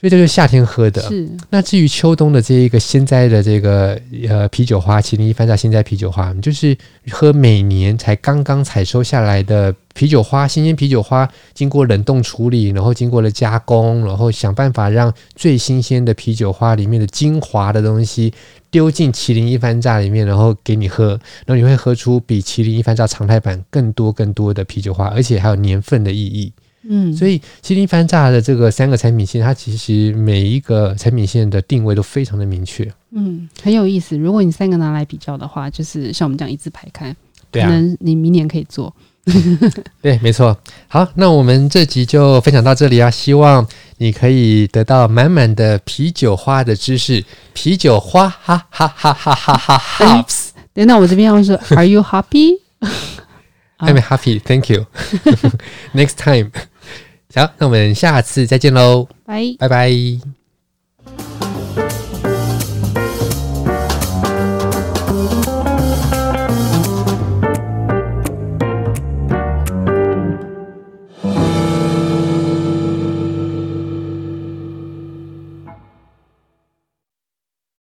[0.00, 1.02] 所以这就是夏天喝的。
[1.02, 1.28] 是。
[1.50, 6.74] 那至于秋冬的这一个鲜摘的这个呃啤酒花，麒麟一番榨鲜摘啤酒花，就是
[7.10, 18.32] 喝每年才刚刚采收下来的啤酒花，新鲜啤酒花经过冷冻处理，然后经过了加工，然后想办法让最新鲜的啤酒花里面的精华的东西
[18.70, 21.08] 丢进麒麟一番榨里面，然后给你喝，
[21.44, 26.50] 然后你会喝出比麒麟一番榨常态版更多更多的啤酒花，而且还有年份的意义。
[26.82, 32.90] 嗯，所以麒麟翻炸的这个三个产品线，它其实每一个产品线的定位都非常的明确。
[33.12, 34.16] 嗯，很有意思。
[34.16, 37.14] 如果你三个拿来比较的话，就是像我们这样一字排开，
[37.50, 38.94] 对啊，可能你明年可以做。
[40.00, 40.56] 对，没错。
[40.88, 43.64] 好，那我们这集就分享到这里啊，希望
[43.98, 47.22] 你可以得到满满的啤酒花的知识。
[47.52, 50.26] 啤酒花，哈哈哈哈哈哈哈。
[50.72, 52.54] 等等，我这边要说， Are you happy?
[53.78, 54.86] I'm happy, thank you.
[55.92, 56.50] Next time.
[57.32, 59.06] 行那我们下次再见喽。
[59.58, 61.49] 拜拜。